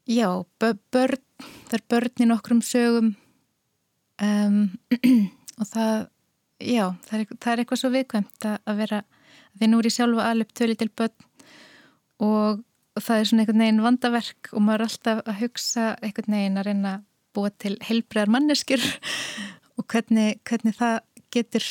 já, 0.08 0.30
börn 0.62 1.24
það 1.68 1.80
er 1.80 1.86
börn 1.90 2.24
í 2.24 2.30
nokkrum 2.30 2.62
sögum 2.66 3.16
um, 4.22 4.62
og 5.60 5.66
það 5.72 6.08
já, 6.62 6.86
það 7.08 7.20
er, 7.20 7.26
það 7.38 7.52
er 7.52 7.64
eitthvað 7.64 7.82
svo 7.84 7.94
vikvæmt 7.94 8.48
að, 8.50 8.58
að 8.66 8.80
vera, 8.84 9.02
því 9.58 9.72
nú 9.72 9.82
er 9.82 9.90
ég 9.90 9.98
sjálfa 9.98 10.30
alveg 10.32 10.56
töli 10.58 10.78
til 10.78 10.90
börn 10.94 11.28
og, 12.26 12.64
það 12.98 13.20
er 13.20 13.28
svona 13.30 13.44
einhvern 13.44 13.62
veginn 13.62 13.84
vandaverk 13.86 14.48
og 14.54 14.64
maður 14.66 14.82
er 14.82 14.88
alltaf 14.88 15.20
að 15.22 15.42
hugsa 15.44 15.90
einhvern 16.02 16.34
veginn 16.34 16.58
að 16.58 16.70
reyna 16.70 16.94
að 16.96 17.04
búa 17.38 17.52
til 17.62 17.76
heilbreðar 17.86 18.32
manneskjur 18.34 18.86
og 19.78 19.86
hvernig, 19.86 20.40
hvernig 20.50 20.78
það 20.78 20.98
getur 21.34 21.66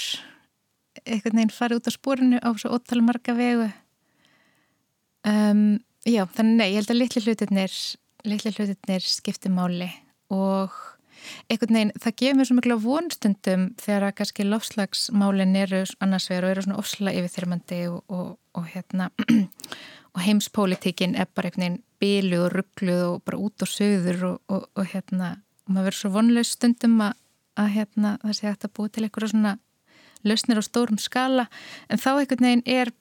einhvern 1.05 1.39
veginn 1.39 1.55
farið 1.55 1.81
út 1.81 1.91
á 1.91 1.93
spórinu 1.95 2.41
á 2.41 2.49
svo 2.57 2.73
ótal 2.77 3.03
marga 3.05 3.35
vegu. 3.37 3.69
Um, 5.27 5.79
já, 6.07 6.23
þannig 6.37 6.61
nei, 6.61 6.69
ég 6.71 6.81
held 6.81 6.93
að 6.93 7.01
litli 7.01 7.23
hlutirnir 7.25 7.79
litli 8.27 8.53
hlutirnir 8.55 9.05
skiptir 9.07 9.53
máli 9.55 9.89
og 10.33 10.75
einhvern 11.51 11.79
veginn, 11.79 11.93
það 12.03 12.17
gefur 12.21 12.39
mér 12.39 12.49
svo 12.49 12.57
miklu 12.59 12.77
vonstundum 12.83 13.67
þegar 13.81 14.09
að 14.09 14.17
kannski 14.21 14.47
lofslagsmálin 14.47 15.59
eru 15.59 15.83
annars 16.05 16.29
vegar 16.31 16.47
og 16.47 16.55
eru 16.55 16.65
svona 16.67 16.81
ofsla 16.83 17.15
yfirþyrmandi 17.19 17.81
og, 17.91 18.01
og, 18.13 18.33
og 18.59 18.69
hérna 18.73 19.11
og 20.15 20.23
heimspolítikin 20.23 21.17
er 21.19 21.31
bara 21.35 21.51
einhvern 21.51 21.65
veginn 21.65 21.83
bílu 22.03 22.43
og 22.45 22.53
rugglu 22.55 22.97
og 23.11 23.23
bara 23.27 23.41
út 23.41 23.65
og 23.65 23.71
söður 23.73 24.27
og, 24.31 24.67
og 24.77 24.91
hérna, 24.93 25.37
maður 25.67 25.91
verður 25.91 26.01
svo 26.03 26.13
vonlaus 26.19 26.53
stundum 26.57 27.01
að 27.09 27.17
að 27.57 27.73
hérna, 27.77 28.17
það 28.23 28.37
sé 28.39 28.49
hægt 28.51 28.69
að 28.69 28.75
búa 28.77 28.93
til 28.93 29.07
eitthvað 29.07 29.33
svona 29.33 29.57
lausnir 30.27 30.61
á 30.61 30.65
stórum 30.65 31.01
skala. 31.01 31.47
En 31.91 32.01
þá 32.01 32.11
einhvern 32.17 32.49
veginn 32.49 32.65
er 32.67 32.93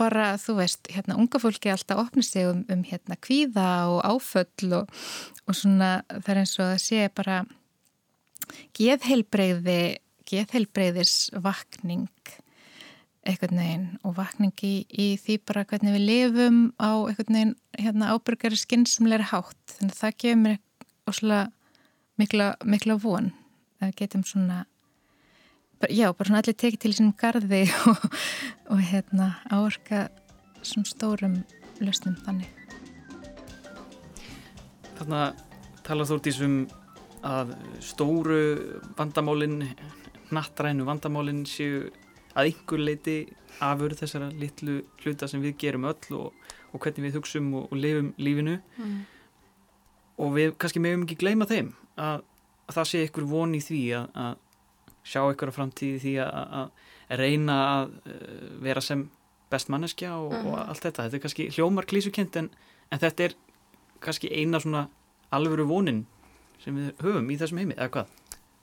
bara, 0.00 0.34
þú 0.40 0.56
veist, 0.60 0.88
hérna 0.92 1.18
unga 1.20 1.40
fólki 1.42 1.72
alltaf 1.72 2.00
opna 2.00 2.24
sig 2.24 2.48
um, 2.48 2.62
um 2.72 2.84
hérna 2.86 3.18
kvíða 3.20 3.70
og 3.92 4.00
áföll 4.08 4.76
og, 4.78 4.92
og 5.46 5.56
svona 5.56 6.00
það 6.08 6.30
er 6.32 6.40
eins 6.42 6.54
og 6.58 6.68
að 6.70 6.78
sé 6.84 7.08
bara 7.14 7.42
geðheilbreyði 8.78 9.80
geðheilbreyðis 10.30 11.14
vakning 11.42 12.08
eitthvað 13.26 13.52
neginn 13.58 13.86
og 14.06 14.14
vakning 14.16 14.54
í, 14.64 14.86
í 14.88 15.06
því 15.20 15.36
bara 15.48 15.66
hvernig 15.68 15.96
við 15.98 16.06
lifum 16.08 16.60
á 16.80 17.04
eitthvað 17.10 17.34
neginn 17.34 17.56
hérna 17.76 18.14
ábyrgari 18.14 18.56
skynnsamleira 18.56 19.28
hátt. 19.34 19.60
Þannig 19.76 19.92
að 19.92 20.00
það 20.00 20.16
gefur 20.24 20.40
mér 20.44 20.58
óslulega 21.10 21.50
mikla, 22.20 22.48
mikla 22.64 22.96
von 23.00 23.30
að 23.80 23.96
getum 23.98 24.24
svona 24.26 24.64
já, 25.88 26.10
bara 26.12 26.28
svona 26.28 26.42
allir 26.42 26.56
tekið 26.56 26.82
til 26.82 26.94
sínum 26.96 27.14
gardi 27.16 27.62
og, 27.88 28.08
og 28.74 28.82
hérna 28.90 29.32
áorka 29.50 30.08
svona 30.62 30.88
stórum 30.88 31.40
löstum 31.80 32.16
þannig. 32.26 32.50
Þannig 34.98 35.16
að 35.22 35.40
tala 35.86 36.04
þú 36.04 36.18
út 36.18 36.28
í 36.28 36.34
þessum 36.34 36.58
að 37.24 37.54
stóru 37.84 38.40
vandamálinn, 38.96 39.62
nattrænu 40.32 40.84
vandamálinn 40.88 41.46
séu 41.48 41.88
að 42.36 42.52
yngur 42.52 42.84
leiti 42.84 43.16
afur 43.64 43.94
þessara 43.96 44.30
litlu 44.40 44.80
hluta 45.02 45.28
sem 45.28 45.42
við 45.42 45.56
gerum 45.60 45.88
öll 45.90 46.16
og, 46.16 46.36
og 46.70 46.82
hvernig 46.82 47.08
við 47.08 47.18
hugsum 47.18 47.48
og, 47.58 47.68
og 47.72 47.80
lifum 47.80 48.12
lífinu 48.20 48.58
mm. 48.60 48.98
og 50.24 50.34
við 50.36 50.54
kannski 50.60 50.82
meðum 50.82 51.04
ekki 51.06 51.18
gleyma 51.20 51.48
þeim 51.50 51.72
að 52.00 52.22
það 52.76 52.90
sé 52.90 53.02
ykkur 53.08 53.28
von 53.30 53.56
í 53.56 53.62
því 53.64 53.82
að, 53.98 54.06
að 54.24 54.38
sjá 55.10 55.22
ykkur 55.32 55.52
á 55.52 55.56
framtíði 55.56 56.02
því 56.02 56.14
að, 56.24 56.54
að 56.60 57.20
reyna 57.20 57.56
að 57.64 57.94
uh, 58.04 58.46
vera 58.62 58.84
sem 58.84 59.08
best 59.50 59.70
manneskja 59.72 60.14
og, 60.16 60.30
mm. 60.32 60.46
og 60.46 60.54
mhm. 60.54 60.70
allt 60.70 60.86
þetta. 60.86 61.06
Þetta 61.06 61.18
er 61.18 61.24
kannski 61.26 61.50
hljómar 61.56 61.88
klísukent 61.90 62.38
en, 62.38 62.50
en 62.90 63.02
þetta 63.02 63.28
er 63.28 63.36
kannski 64.00 64.30
eina 64.32 64.60
svona 64.62 64.86
alvöru 65.34 65.66
vonin 65.68 66.04
sem 66.60 66.76
við 66.76 67.04
höfum 67.04 67.30
í 67.32 67.38
þessum 67.40 67.60
heimi, 67.62 67.76
eða 67.78 67.92
hvað? 67.94 68.16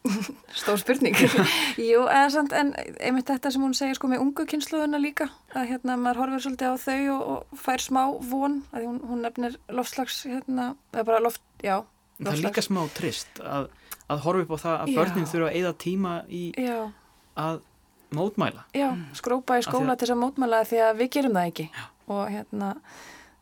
Stór 0.60 0.80
spurning. 0.80 1.17
Jú, 1.89 2.04
eða 2.06 2.28
samt, 2.32 2.54
en 2.56 2.72
einmitt 3.04 3.28
þetta 3.32 3.52
sem 3.52 3.63
hún 3.63 3.76
segir 3.78 3.98
sko 3.98 4.10
með 4.12 4.24
ungu 4.24 4.46
kynsluðuna 4.50 5.02
líka, 5.02 5.30
að 5.58 5.74
hérna 5.74 5.98
maður 6.00 6.24
horfir 6.24 6.46
svolítið 6.46 6.72
á 6.72 6.76
þau 6.84 7.02
og, 7.15 7.26
og 7.34 7.63
fær 7.65 7.84
smá 7.84 8.02
von, 8.30 8.62
að 8.72 8.88
hún, 8.88 9.02
hún 9.10 9.26
nefnir 9.26 9.58
loftslags, 9.74 10.22
hérna, 10.30 10.70
eða 10.93 11.08
bara 11.10 11.24
loft, 11.26 11.43
já. 11.60 11.82
Loftslags. 11.82 12.30
Það 12.30 12.38
er 12.38 12.46
líka 12.46 12.65
smá 12.65 12.82
trist 12.98 13.41
að 13.43 13.67
að 14.08 14.24
horfa 14.26 14.46
upp 14.46 14.54
á 14.56 14.58
það 14.63 14.78
að 14.84 14.93
börnin 14.98 15.30
þurfa 15.32 15.50
að 15.50 15.58
eida 15.60 15.74
tíma 15.84 16.13
í 16.30 16.43
Já. 16.56 16.78
að 17.38 17.60
mótmæla. 18.15 18.63
Já, 18.78 18.89
skrópa 19.17 19.58
í 19.60 19.65
skóla 19.65 19.98
til 19.98 20.08
þess 20.08 20.15
að 20.15 20.22
mótmæla 20.24 20.63
því 20.67 20.84
að 20.86 21.02
við 21.02 21.12
gerum 21.17 21.36
það 21.36 21.50
ekki 21.52 21.67
Já. 21.67 21.84
og 22.15 22.24
hérna, 22.32 22.70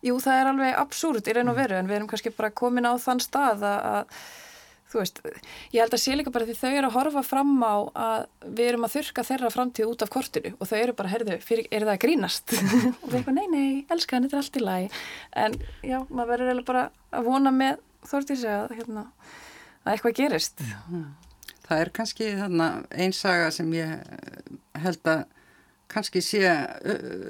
jú 0.06 0.16
það 0.24 0.40
er 0.40 0.50
alveg 0.54 0.80
absúrt 0.82 1.30
í 1.30 1.36
raun 1.36 1.52
og 1.52 1.56
mm. 1.56 1.62
veru 1.62 1.78
en 1.78 1.92
við 1.92 2.00
erum 2.00 2.10
kannski 2.10 2.34
bara 2.34 2.56
komin 2.64 2.90
á 2.90 2.94
þann 3.02 3.22
stað 3.22 3.66
að, 3.70 3.86
að 3.92 4.18
þú 4.90 5.02
veist, 5.02 5.22
ég 5.74 5.84
held 5.84 5.96
að 5.98 6.02
sé 6.02 6.18
líka 6.18 6.34
bara 6.34 6.48
því 6.48 6.58
þau 6.58 6.70
eru 6.72 6.90
að 6.90 6.98
horfa 6.98 7.24
fram 7.26 7.54
á 7.62 7.76
að 8.08 8.28
við 8.58 8.72
erum 8.72 8.88
að 8.88 8.96
þurka 8.96 9.26
þeirra 9.30 9.54
framtíð 9.54 9.92
út 9.92 10.06
af 10.06 10.14
kortinu 10.14 10.54
og 10.56 10.70
þau 10.70 10.78
eru 10.80 10.98
bara, 10.98 11.14
herðu, 11.14 11.40
fyrir, 11.46 11.70
er 11.70 11.86
það 11.86 11.96
að 11.96 12.04
grínast 12.06 12.54
og 13.04 13.08
við 13.10 13.18
erum 13.20 13.26
bara, 13.30 13.38
nei, 13.38 13.48
nei, 13.54 13.86
elska 13.94 14.18
hann, 14.18 14.28
þetta 14.28 14.38
er 14.38 14.44
allt 14.44 14.60
í 14.62 14.66
lagi 14.66 14.92
en 15.46 15.58
já, 15.86 15.98
maður 16.10 16.32
verður 16.34 16.52
eiginlega 16.52 16.70
bara 16.72 16.86
að 17.12 17.30
vona 17.30 17.54
með 17.54 17.82
þórtísi 18.06 18.50
að 18.50 18.78
hérna 18.80 19.10
að 19.86 19.94
eitthvað 19.94 20.18
gerist. 20.20 20.66
Það 21.66 21.80
er 21.82 21.92
kannski 21.94 22.28
einsaga 22.94 23.50
sem 23.54 23.72
ég 23.74 23.96
held 24.82 25.10
að 25.10 25.24
kannski 25.92 26.22
sé 26.26 26.44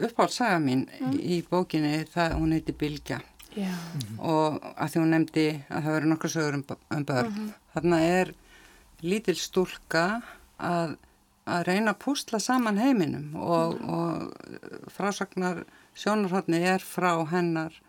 uppáhaldsaga 0.07 0.59
mín 0.63 0.85
mm. 0.99 1.15
í 1.19 1.41
bókinni, 1.49 2.05
það, 2.11 2.37
hún 2.39 2.55
heiti 2.55 2.75
Bilgja 2.75 3.19
Já. 3.55 3.71
Mhm. 3.71 4.19
og 4.19 4.57
að 4.75 4.89
því 4.91 5.01
hún 5.01 5.13
nefndi 5.13 5.45
að 5.69 5.85
það 5.85 5.93
verður 5.93 6.11
nokkur 6.11 6.31
sögur 6.33 6.57
um, 6.57 6.65
um 6.91 7.05
börn. 7.05 7.29
Mm 7.29 7.35
-hmm. 7.35 7.53
Þarna 7.73 7.99
er 8.01 8.33
lítil 9.01 9.35
stúlka 9.39 10.05
að, 10.59 10.97
að 11.45 11.63
reyna 11.67 11.93
að 11.93 12.01
púsla 12.03 12.39
saman 12.39 12.77
heiminum 12.77 13.35
og, 13.35 13.79
mm. 13.79 13.89
og 13.89 14.91
frásagnar 14.91 15.63
sjónarhóttni 15.95 16.59
er 16.63 16.79
frá 16.83 17.25
hennar 17.31 17.81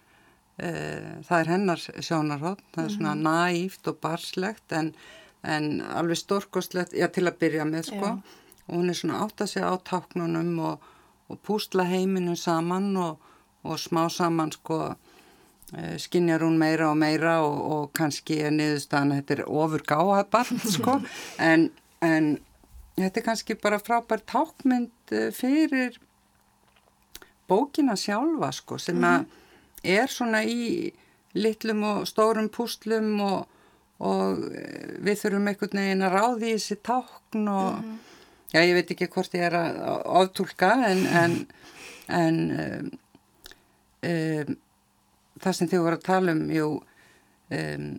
það 0.57 1.37
er 1.39 1.51
hennar 1.53 1.81
sjónarhótt 1.81 2.63
það 2.73 2.85
er 2.85 2.93
svona 2.95 3.15
mm 3.15 3.27
-hmm. 3.27 3.63
næft 3.63 3.89
og 3.89 3.97
barslegt 4.01 4.73
en, 4.73 4.95
en 5.43 5.81
alveg 5.81 6.17
stórkostlegt 6.17 6.93
já 6.93 7.07
til 7.13 7.29
að 7.29 7.39
byrja 7.39 7.65
með 7.65 7.83
sko 7.83 8.07
já. 8.07 8.23
og 8.69 8.75
hún 8.75 8.89
er 8.89 8.95
svona 8.95 9.21
átt 9.25 9.41
að 9.41 9.47
segja 9.47 9.69
á 9.69 9.77
táknunum 9.77 10.59
og, 10.59 10.81
og 11.29 11.39
púsla 11.43 11.85
heiminu 11.85 12.37
saman 12.37 12.97
og, 12.97 13.19
og 13.65 13.79
smá 13.79 14.09
saman 14.09 14.53
sko 14.53 14.95
eh, 15.77 15.99
skinjar 15.99 16.41
hún 16.41 16.59
meira 16.59 16.91
og 16.91 16.97
meira 16.97 17.41
og, 17.43 17.73
og 17.73 17.93
kannski 17.93 18.41
er 18.41 18.51
niðurstaðan 18.51 19.13
þetta 19.13 19.35
er 19.35 19.49
ofur 19.49 19.83
gáðað 19.83 20.31
barn 20.31 20.59
sko 20.79 21.01
en, 21.39 21.71
en 22.01 22.39
þetta 22.97 23.21
er 23.21 23.25
kannski 23.25 23.55
bara 23.55 23.79
frábær 23.79 24.25
tákmynd 24.25 25.13
eh, 25.13 25.31
fyrir 25.33 26.01
bókina 27.49 27.97
sjálfa 27.97 28.53
sko 28.53 28.79
sem 28.79 28.97
að 28.97 29.19
mm 29.19 29.25
-hmm 29.25 29.45
er 29.87 30.11
svona 30.13 30.43
í 30.45 30.93
litlum 31.37 31.85
og 31.85 32.09
stórum 32.09 32.49
púslum 32.53 33.21
og, 33.25 33.47
og 34.05 34.45
eh, 34.57 34.97
við 35.05 35.23
þurfum 35.23 35.51
einhvern 35.51 35.81
veginn 35.83 36.05
að 36.07 36.17
ráði 36.17 36.51
í 36.51 36.57
þessi 36.57 36.79
tákn 36.87 37.49
og 37.53 37.73
mm 37.73 37.83
-hmm. 37.83 37.97
já 38.55 38.61
ég 38.61 38.75
veit 38.75 38.91
ekki 38.91 39.09
hvort 39.09 39.35
ég 39.35 39.47
er 39.47 39.55
að 39.55 39.81
áttúlka 40.21 40.73
en, 40.91 41.07
en, 41.07 41.47
en 42.09 42.39
um, 42.61 42.91
um, 44.03 44.57
það 45.41 45.53
sem 45.53 45.69
þið 45.69 45.83
voru 45.85 45.97
að 45.97 46.09
tala 46.09 46.33
um 46.33 46.51
jú 46.51 46.69
um, 47.51 47.91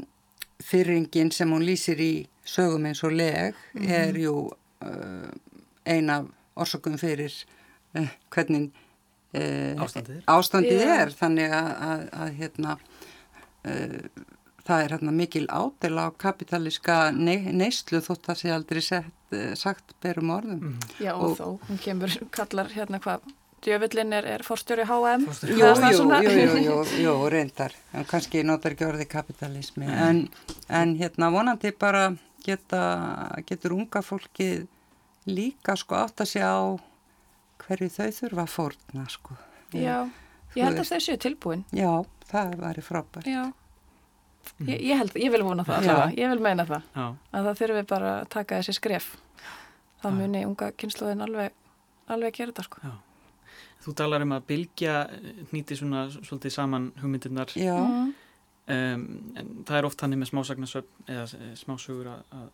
fyrringin 0.64 1.32
sem 1.32 1.52
hún 1.52 1.66
lýsir 1.66 2.00
í 2.02 2.28
sögum 2.46 2.86
eins 2.86 3.04
og 3.04 3.12
leg 3.12 3.56
mm 3.74 3.82
-hmm. 3.82 3.92
er 3.92 4.18
jú 4.18 4.52
uh, 4.82 5.30
ein 5.86 6.10
af 6.10 6.26
orsökum 6.56 6.98
fyrir 6.98 7.46
uh, 7.94 8.08
hvernig 8.30 8.72
Eh, 9.38 9.84
ástandið 9.84 10.18
er, 10.18 10.26
ástandið 10.34 10.84
er 10.96 11.14
þannig 11.18 11.56
að, 11.58 11.70
að, 11.88 12.04
að 12.18 12.34
hérna, 12.42 12.76
uh, 13.68 14.28
það 14.68 14.84
er 14.84 14.96
hérna, 14.96 15.16
mikil 15.22 15.46
ádel 15.48 15.96
á 16.02 16.08
kapitalíska 16.26 17.00
ne 17.16 17.40
neyslu 17.56 18.02
þótt 18.04 18.32
að 18.34 18.40
sé 18.42 18.54
aldrei 18.56 18.84
sett, 18.84 19.18
uh, 19.36 19.52
sagt 19.60 19.98
berum 20.04 20.32
orðum. 20.36 20.64
Mm. 20.72 20.94
Já 21.04 21.14
og, 21.16 21.28
og 21.30 21.36
þó, 21.40 21.68
hún 21.70 21.84
kemur, 21.84 22.16
kallar 22.38 22.72
hérna 22.76 23.02
hvað 23.04 23.28
Djöfullin 23.66 24.14
er, 24.14 24.26
er 24.30 24.44
fórstjóri 24.46 24.84
HM 24.86 25.24
Jú, 25.50 25.58
jú, 25.58 26.04
jú, 26.22 26.58
jú, 26.62 26.76
jú, 27.06 27.14
reyndar. 27.34 27.74
En 27.92 28.06
kannski 28.08 28.44
notar 28.46 28.76
ekki 28.76 28.86
orði 28.86 29.08
kapitalismi 29.10 29.88
mm. 29.88 30.04
en, 30.08 30.20
en 30.70 30.94
hérna 31.00 31.32
vonandi 31.34 31.74
bara 31.74 32.12
geta, 32.46 32.82
getur 33.50 33.74
unga 33.80 34.04
fólki 34.06 34.68
líka 35.28 35.76
sko 35.76 35.98
átt 36.00 36.24
að 36.24 36.32
segja 36.32 36.52
á 36.54 36.64
hverju 37.64 37.90
þau 37.94 38.10
þurfa 38.20 38.44
að 38.44 38.52
fórna 38.54 39.06
sko. 39.12 39.38
Já, 39.76 40.10
ég 40.56 40.64
held 40.64 40.82
að 40.82 40.92
þau 40.92 41.00
séu 41.04 41.22
tilbúin. 41.22 41.64
Já, 41.76 41.92
það 42.30 42.54
væri 42.62 42.84
frábært. 42.86 43.30
Já, 43.30 43.44
ég, 44.66 44.82
ég 44.82 45.02
held, 45.02 45.18
ég 45.20 45.34
vil 45.34 45.44
vona 45.46 45.66
það, 45.68 45.90
ég 46.18 46.32
vil 46.34 46.44
meina 46.44 46.68
það, 46.68 46.86
Já. 46.96 47.08
að 47.32 47.50
það 47.50 47.60
þurfi 47.62 47.88
bara 47.90 48.14
að 48.20 48.30
taka 48.36 48.62
þessi 48.62 48.78
skref. 48.78 49.10
Það 50.04 50.14
Já. 50.14 50.18
muni 50.22 50.46
unga 50.46 50.72
kynsluðin 50.78 51.26
alveg, 51.26 51.58
alveg 52.08 52.32
að 52.32 52.40
gera 52.40 52.54
þetta 52.54 52.68
sko. 52.68 52.86
Já. 52.86 52.96
Þú 53.88 53.94
talar 53.98 54.24
um 54.26 54.34
að 54.36 54.48
bylgja 54.50 54.94
nýti 55.54 55.78
svona 55.80 56.08
svolítið 56.14 56.54
saman 56.54 56.88
hugmyndirnar. 57.02 57.54
Já. 57.58 57.76
Mm. 57.78 58.16
Um, 58.68 59.04
en 59.40 59.52
það 59.64 59.78
er 59.78 59.86
oft 59.88 60.02
hann 60.04 60.16
með 60.20 60.28
smásagnarsöfn 60.34 61.12
eða 61.14 61.54
smásögur 61.56 62.10
að, 62.12 62.24
að 62.36 62.48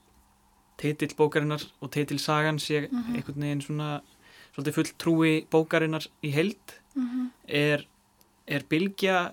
teitilbókarinnar 0.78 1.64
og 1.82 1.90
teitilsagan 1.94 2.60
sé 2.62 2.84
mm 2.84 3.00
-hmm. 3.00 3.16
einhvern 3.16 3.42
veginn 3.42 3.62
svona 3.62 4.02
svolítið 4.54 4.78
full 4.78 4.92
trúi 5.02 5.34
bókarinnar 5.52 6.08
í 6.24 6.32
held 6.34 6.76
mm 6.96 7.08
-hmm. 7.08 7.30
er, 7.48 7.88
er 8.48 8.66
Bilgja 8.70 9.32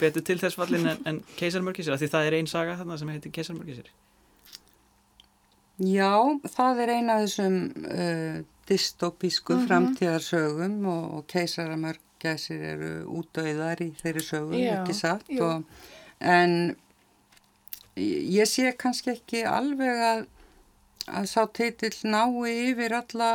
betur 0.00 0.22
til 0.22 0.38
þess 0.38 0.56
fallin 0.56 0.86
en, 0.86 1.02
en 1.06 1.24
Keisarmörgisir, 1.36 1.96
því 1.96 2.08
það 2.08 2.26
er 2.26 2.38
einn 2.38 2.46
saga 2.46 2.76
þarna 2.76 2.98
sem 2.98 3.08
heitir 3.08 3.32
Keisarmörgisir 3.32 3.90
Já, 5.78 6.38
það 6.44 6.80
er 6.82 6.88
eina 6.88 7.12
af 7.14 7.24
þessum 7.26 7.56
uh, 7.86 8.44
dystopísku 8.68 9.54
mm 9.54 9.58
-hmm. 9.58 9.66
framtíðarsögum 9.66 10.86
og, 10.86 11.14
og 11.14 11.26
Keisarmörgisir 11.26 12.60
eru 12.62 12.92
útdauðar 13.08 13.82
í 13.82 13.90
þeirri 14.02 14.22
sögum, 14.22 14.58
Já, 14.58 14.80
ekki 14.80 14.94
satt? 14.94 15.40
og, 15.40 15.64
en 16.20 16.76
ég 17.96 18.46
sé 18.46 18.72
kannski 18.78 19.10
ekki 19.10 19.42
alveg 19.44 19.98
að 20.12 20.26
að 21.10 21.26
sá 21.26 21.42
teitill 21.50 21.96
nái 22.04 22.70
yfir 22.70 22.94
alla 22.94 23.30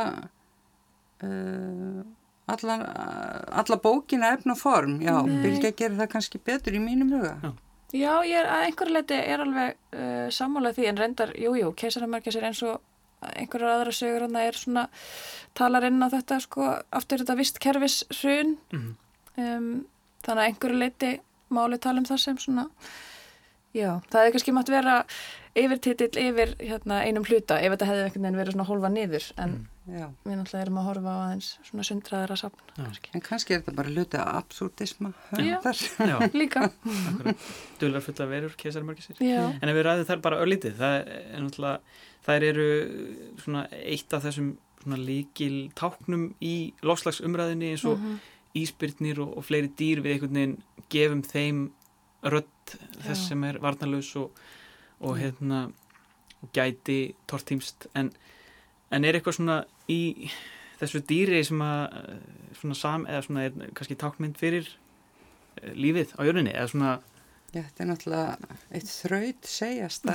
uh, 1.22 2.02
alla, 2.48 2.76
alla 3.62 3.76
bókina 3.84 4.32
efna 4.36 4.54
form, 4.56 5.00
já, 5.04 5.14
Bilge 5.42 5.72
gerir 5.76 5.98
það 5.98 6.12
kannski 6.14 6.38
betur 6.44 6.76
í 6.78 6.80
mínum 6.82 7.10
huga. 7.12 7.34
Já, 7.42 7.50
já 7.92 8.12
ég 8.28 8.38
er 8.42 8.48
að 8.52 8.66
einhverju 8.68 8.94
leiti 8.96 9.18
er 9.20 9.42
alveg 9.44 9.76
uh, 9.92 10.28
sammálað 10.32 10.78
því 10.78 10.86
en 10.92 11.00
reyndar, 11.02 11.34
jújú, 11.36 11.72
keisaramörkis 11.76 12.36
er 12.40 12.48
eins 12.50 12.62
og 12.68 12.80
einhverjar 13.34 13.74
aðra 13.80 13.92
sögur 13.98 14.24
hann 14.28 14.36
er 14.38 14.54
svona 14.54 14.86
talar 15.58 15.88
inn 15.88 15.98
á 15.98 16.08
þetta 16.12 16.36
sko 16.44 16.68
aftur 16.94 17.24
þetta 17.24 17.34
vist 17.40 17.58
kerfis 17.58 17.96
hrun 18.20 18.56
Mhm. 18.70 18.92
um, 19.42 19.70
þannig 20.22 20.42
að 20.42 20.48
einhverju 20.52 20.78
leiti 20.78 21.10
máli 21.50 21.78
tala 21.82 21.98
um 21.98 22.04
það 22.06 22.20
sem 22.22 22.38
svona 22.38 22.68
já, 23.74 23.98
það 24.10 24.20
hefði 24.22 24.32
kannski 24.36 24.54
mátt 24.54 24.70
vera 24.70 24.94
yfirtitill 25.58 26.14
yfir 26.28 26.54
hérna, 26.62 27.00
einum 27.08 27.24
hluta 27.26 27.58
ef 27.58 27.72
þetta 27.74 27.88
hefði 27.90 28.04
einhvern 28.06 28.22
veginn 28.28 28.38
verið 28.42 28.54
svona 28.56 28.68
hólfa 28.70 28.90
niður 28.94 29.26
en 29.42 29.54
Já. 29.88 30.06
við 30.26 30.34
náttúrulega 30.36 30.62
erum 30.66 30.78
að 30.82 30.86
horfa 30.88 31.12
á 31.12 31.18
aðeins 31.24 31.48
svona 31.64 31.84
sundraðara 31.88 32.36
safn 32.36 32.60
Já. 32.76 32.82
kannski. 32.84 33.10
En 33.16 33.22
kannski 33.24 33.54
er 33.54 33.60
þetta 33.62 33.74
bara 33.78 33.92
hluti 33.94 34.18
af 34.20 34.30
absúrdisma 34.42 35.12
Já. 35.40 35.58
Já, 36.12 36.16
líka 36.36 36.66
dular 37.80 38.04
fulla 38.04 38.26
verur 38.30 38.54
keisarmörgisir. 38.60 39.16
já, 39.24 39.44
En 39.62 39.68
ef 39.72 39.76
við 39.78 39.86
ræðum 39.88 40.08
þær 40.10 40.20
bara 40.28 40.40
örlítið, 40.44 40.76
það 40.78 40.96
er 40.98 41.42
náttúrulega, 41.46 41.80
þær 42.28 42.46
eru 42.50 42.66
svona 43.42 43.62
eitt 43.72 44.12
af 44.18 44.26
þessum 44.28 44.50
svona 44.82 44.98
líkil 45.02 45.56
táknum 45.78 46.28
í 46.44 46.54
lofslagsumræðinni 46.86 47.72
eins 47.72 47.84
og 47.88 47.98
Mhm. 47.98 48.18
íspyrnir 48.58 49.18
og, 49.24 49.36
og 49.38 49.44
fleiri 49.44 49.68
dýr 49.76 50.00
við 50.04 50.14
einhvern 50.14 50.34
veginn 50.38 50.56
gefum 50.90 51.22
þeim 51.22 51.64
rödd 52.24 52.76
þess 53.04 53.24
Já. 53.24 53.28
sem 53.28 53.44
er 53.44 53.58
varnarlaus 53.62 54.12
og, 54.16 54.30
og 55.00 55.16
hérna 55.18 55.72
og 56.42 56.52
gæti 56.54 57.14
tortímst 57.26 57.86
en, 57.94 58.12
en 58.90 59.04
er 59.04 59.14
eitthvað 59.18 59.36
svona 59.38 59.64
í 59.88 60.30
þessu 60.78 61.02
dýri 61.08 61.42
sem 61.46 61.62
að 61.64 61.84
eh, 62.02 62.18
svona 62.60 62.78
sam, 62.78 63.06
eða 63.10 63.22
svona 63.26 63.46
er 63.48 63.70
kannski 63.74 63.98
tákmynd 63.98 64.40
fyrir 64.40 64.68
eh, 65.62 65.72
lífið 65.74 66.16
á 66.18 66.20
jörninni 66.28 66.54
eða 66.56 66.72
svona 66.74 66.96
Já, 67.48 67.62
þetta 67.64 67.80
er 67.80 67.86
náttúrulega 67.88 68.56
eitt 68.76 68.90
þraut 68.92 69.46
segjasta 69.48 70.14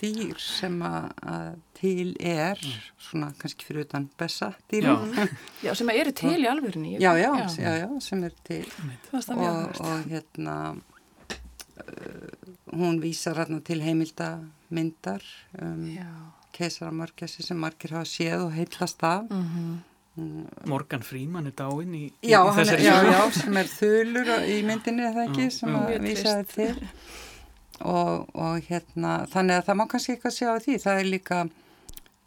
dýr 0.00 0.38
sem 0.40 0.78
að, 0.88 1.58
til 1.76 2.14
er, 2.16 2.62
svona 2.96 3.28
kannski 3.36 3.66
fyrir 3.68 3.84
utan 3.84 4.06
bessa 4.16 4.54
dýr. 4.72 4.86
Já. 4.88 5.26
já, 5.66 5.74
sem 5.76 5.92
eru 5.92 6.14
til 6.16 6.32
í 6.40 6.48
alvörinni 6.48 6.94
Já, 6.96 7.10
já, 7.20 7.28
já, 7.60 7.74
já, 7.82 7.88
sem 8.00 8.24
er 8.24 8.32
til. 8.48 8.64
og, 9.36 9.82
og 9.84 10.08
hérna 10.08 10.56
uh, 10.72 12.32
hún 12.72 13.02
vísar 13.04 13.36
hérna 13.42 13.60
til 13.60 13.84
heimildamyndar 13.84 15.28
um, 15.60 15.84
já, 15.92 16.08
keisaramörgesi 16.56 17.42
sem 17.46 17.58
margir 17.58 17.94
hafa 17.96 18.08
séð 18.08 18.46
og 18.46 18.52
heillast 18.56 19.02
af. 19.08 19.30
Mhm. 19.30 19.80
Mm, 20.12 20.44
Morgan 20.68 21.00
Freeman 21.00 21.46
er 21.48 21.54
dáinn 21.56 21.94
í, 21.96 22.02
í 22.20 22.32
þessari 22.36 22.84
já, 22.84 22.98
já, 23.08 23.20
sem 23.32 23.56
er 23.56 23.68
þulur 23.70 24.28
í 24.44 24.58
myndinni 24.68 25.06
eða 25.08 25.22
ekki, 25.24 25.46
Já, 25.46 25.54
sem 25.56 25.70
já. 25.72 25.78
að 25.88 26.02
vísaði 26.04 26.44
til. 26.50 26.88
Og, 27.80 28.28
og 28.36 28.66
hérna 28.68 29.14
þannig 29.32 29.56
að 29.56 29.64
það 29.70 29.78
má 29.80 29.84
kannski 29.88 30.12
eitthvað 30.12 30.34
sjá 30.36 30.48
á 30.52 30.58
því. 30.60 30.76
Það 30.84 31.00
er 31.00 31.08
líka 31.08 31.38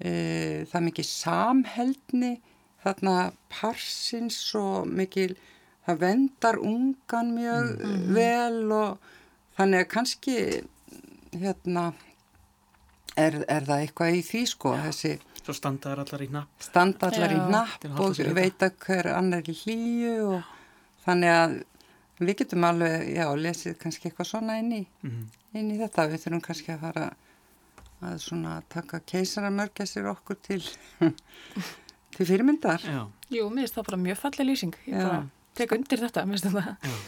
e, 0.02 0.12
það 0.72 0.80
er 0.80 0.86
mikið 0.88 1.10
samheldni 1.12 2.32
þarna 2.86 3.16
parsins 3.54 4.40
og 4.58 4.90
mikil 4.90 5.36
það 5.86 6.02
vendar 6.02 6.58
ungan 6.62 7.32
mjög 7.38 7.72
vel 8.18 8.74
og 8.74 8.98
þannig 9.60 9.86
að 9.86 9.92
kannski 9.94 10.36
hérna 11.38 11.86
er, 13.16 13.40
er 13.48 13.68
það 13.68 13.86
eitthvað 13.86 14.20
í 14.20 14.26
því 14.30 14.44
sko 14.52 14.76
þessi 14.88 15.16
Svo 15.46 15.54
standa 15.54 15.92
allar 15.94 16.22
í 16.26 16.28
hnapp. 16.32 16.54
Standa 16.58 17.12
allar 17.12 17.30
í 17.30 17.36
Já. 17.38 17.44
Að 17.44 17.52
napp 17.54 17.84
og 18.02 18.20
veita 18.34 18.72
hver 18.82 19.12
annar 19.14 19.46
í 19.46 19.54
hlýju 19.54 20.14
og 20.32 20.48
þannig 21.06 21.34
að 21.36 21.54
við 22.18 22.38
getum 22.40 22.66
alveg, 22.66 23.04
já, 23.14 23.26
lesið 23.38 23.76
kannski 23.78 24.10
eitthvað 24.10 24.30
svona 24.32 24.56
inn 24.58 24.72
í, 24.74 24.82
mm. 25.06 25.22
inn 25.60 25.70
í 25.70 25.78
þetta. 25.84 26.08
Við 26.10 26.24
þurfum 26.24 26.42
kannski 26.48 26.74
að 26.74 26.88
fara 26.88 27.06
að 28.10 28.18
svona 28.26 28.56
taka 28.74 29.04
keisaramörgja 29.06 29.86
sér 29.92 30.10
okkur 30.16 30.42
til 30.50 30.64
til 32.16 32.26
fyrirmyndar. 32.26 32.82
Já, 32.82 33.04
jú, 33.38 33.46
mér 33.52 33.68
finnst 33.68 33.78
það 33.78 33.90
bara 33.92 34.04
mjög 34.08 34.22
falleg 34.24 34.50
lýsing. 34.50 34.82
Ég 34.88 34.98
Já. 34.98 35.06
bara 35.06 35.22
tek 35.62 35.78
undir 35.78 36.06
þetta, 36.08 36.26
mér 36.26 36.40
finnst 36.40 36.58
það 36.58 36.72
já. 36.74 37.00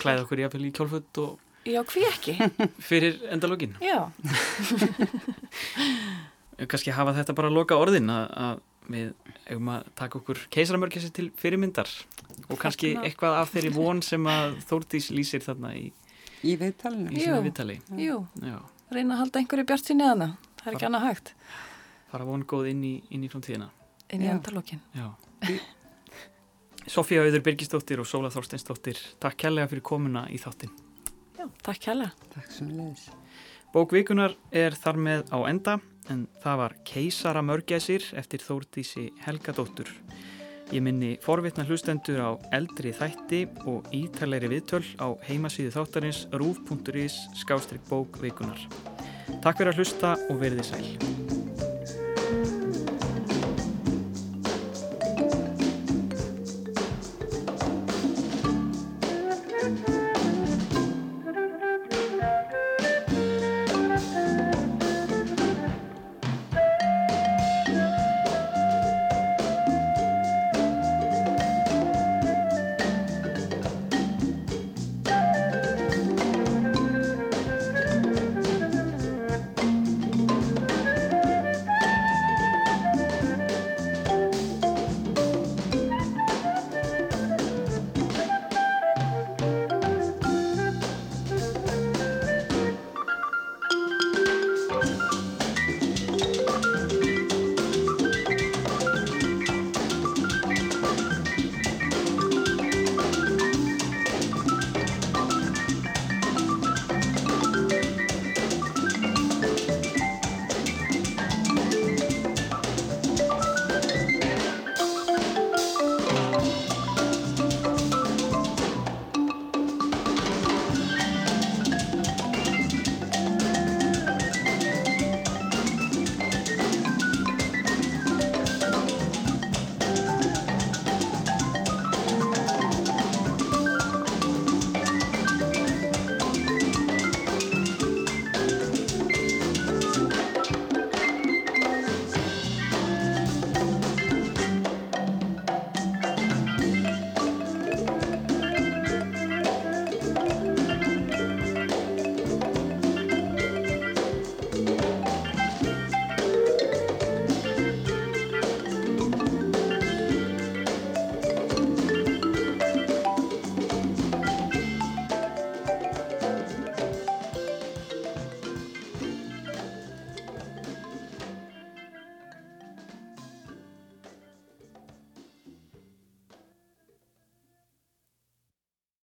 Klæða 0.00 0.24
okkur 0.28 0.44
jafnvel 0.44 0.68
í 0.68 0.74
kjólfutt 0.78 1.20
og 1.24 1.49
já, 1.68 1.82
hví 1.84 2.06
ekki, 2.08 2.34
fyrir 2.88 3.20
endalógin 3.34 3.76
já. 3.84 4.06
Kannski 6.70 6.92
hafa 6.92 7.14
þetta 7.16 7.32
bara 7.36 7.48
að 7.48 7.56
loka 7.56 7.76
orðin 7.80 8.10
að, 8.12 8.26
að 8.36 8.58
við 8.90 9.12
eigum 9.48 9.68
að 9.72 9.86
taka 9.96 10.18
okkur 10.20 10.38
keisaramörgesi 10.52 11.08
til 11.16 11.30
fyrirmyndar. 11.40 11.88
Og 12.50 12.58
kannski 12.60 12.90
Þarna- 12.94 13.06
eitthvað 13.08 13.36
af 13.40 13.52
þeirri 13.54 13.70
von 13.76 14.02
sem 14.04 14.26
að 14.28 14.58
Þórdís 14.68 15.06
lýsir 15.14 15.40
þarna 15.44 15.70
í, 15.78 15.86
í 16.44 16.56
viðtalinu. 16.60 17.08
í 17.16 17.24
viðtali. 17.46 17.78
Jú, 18.00 18.18
Já, 18.44 18.58
reyna 18.92 19.14
að 19.16 19.20
halda 19.24 19.40
einhverju 19.40 19.66
bjart 19.70 19.86
síni 19.88 20.04
aðna 20.04 20.28
það 20.60 20.66
er 20.66 20.72
ekki 20.76 20.88
annað 20.90 21.06
hægt. 21.08 21.32
Fara 22.10 22.26
vongóð 22.28 22.68
inn 22.74 22.84
í, 22.84 22.94
inn 23.14 23.24
í 23.24 23.30
framtíðina. 23.32 23.68
Inn 24.10 24.24
í 24.26 24.28
Já. 24.28 24.34
endalókin 24.34 24.82
Já. 24.98 25.08
Sofía 26.90 27.22
Auður 27.24 27.44
Birgisdóttir 27.46 28.00
og 28.02 28.08
Sóla 28.08 28.28
Þorsteinsdóttir 28.34 28.98
Takk 29.22 29.36
kærlega 29.44 29.68
fyrir 29.70 29.84
komuna 29.86 30.24
í 30.32 30.38
þáttin 30.42 30.72
já, 31.40 31.48
takk 31.64 31.86
hella 31.90 32.10
Takk 32.34 32.52
sem 32.54 32.68
leiðis. 32.74 33.06
Bókvikunar 33.70 34.34
er 34.50 34.74
þar 34.74 34.98
með 34.98 35.30
á 35.30 35.38
enda 35.46 35.78
en 36.10 36.26
það 36.42 36.60
var 36.64 36.74
Keisara 36.86 37.42
mörgæsir 37.46 38.04
eftir 38.18 38.42
Þórdísi 38.42 39.10
Helgadóttur. 39.24 39.92
Ég 40.70 40.82
minni 40.86 41.16
forvitna 41.22 41.64
hlustendur 41.66 42.20
á 42.22 42.30
eldri 42.54 42.92
þætti 42.94 43.42
og 43.70 43.88
ítalegri 43.94 44.52
viðtöl 44.52 44.84
á 45.02 45.18
heimasíðu 45.26 45.74
þáttarins 45.74 46.24
rúf.is 46.30 47.18
skástrík 47.42 47.82
bókvikunar. 47.90 48.66
Takk 49.42 49.62
fyrir 49.62 49.74
að 49.74 49.82
hlusta 49.82 50.16
og 50.30 50.42
verðið 50.42 50.70
sæl. 50.70 51.49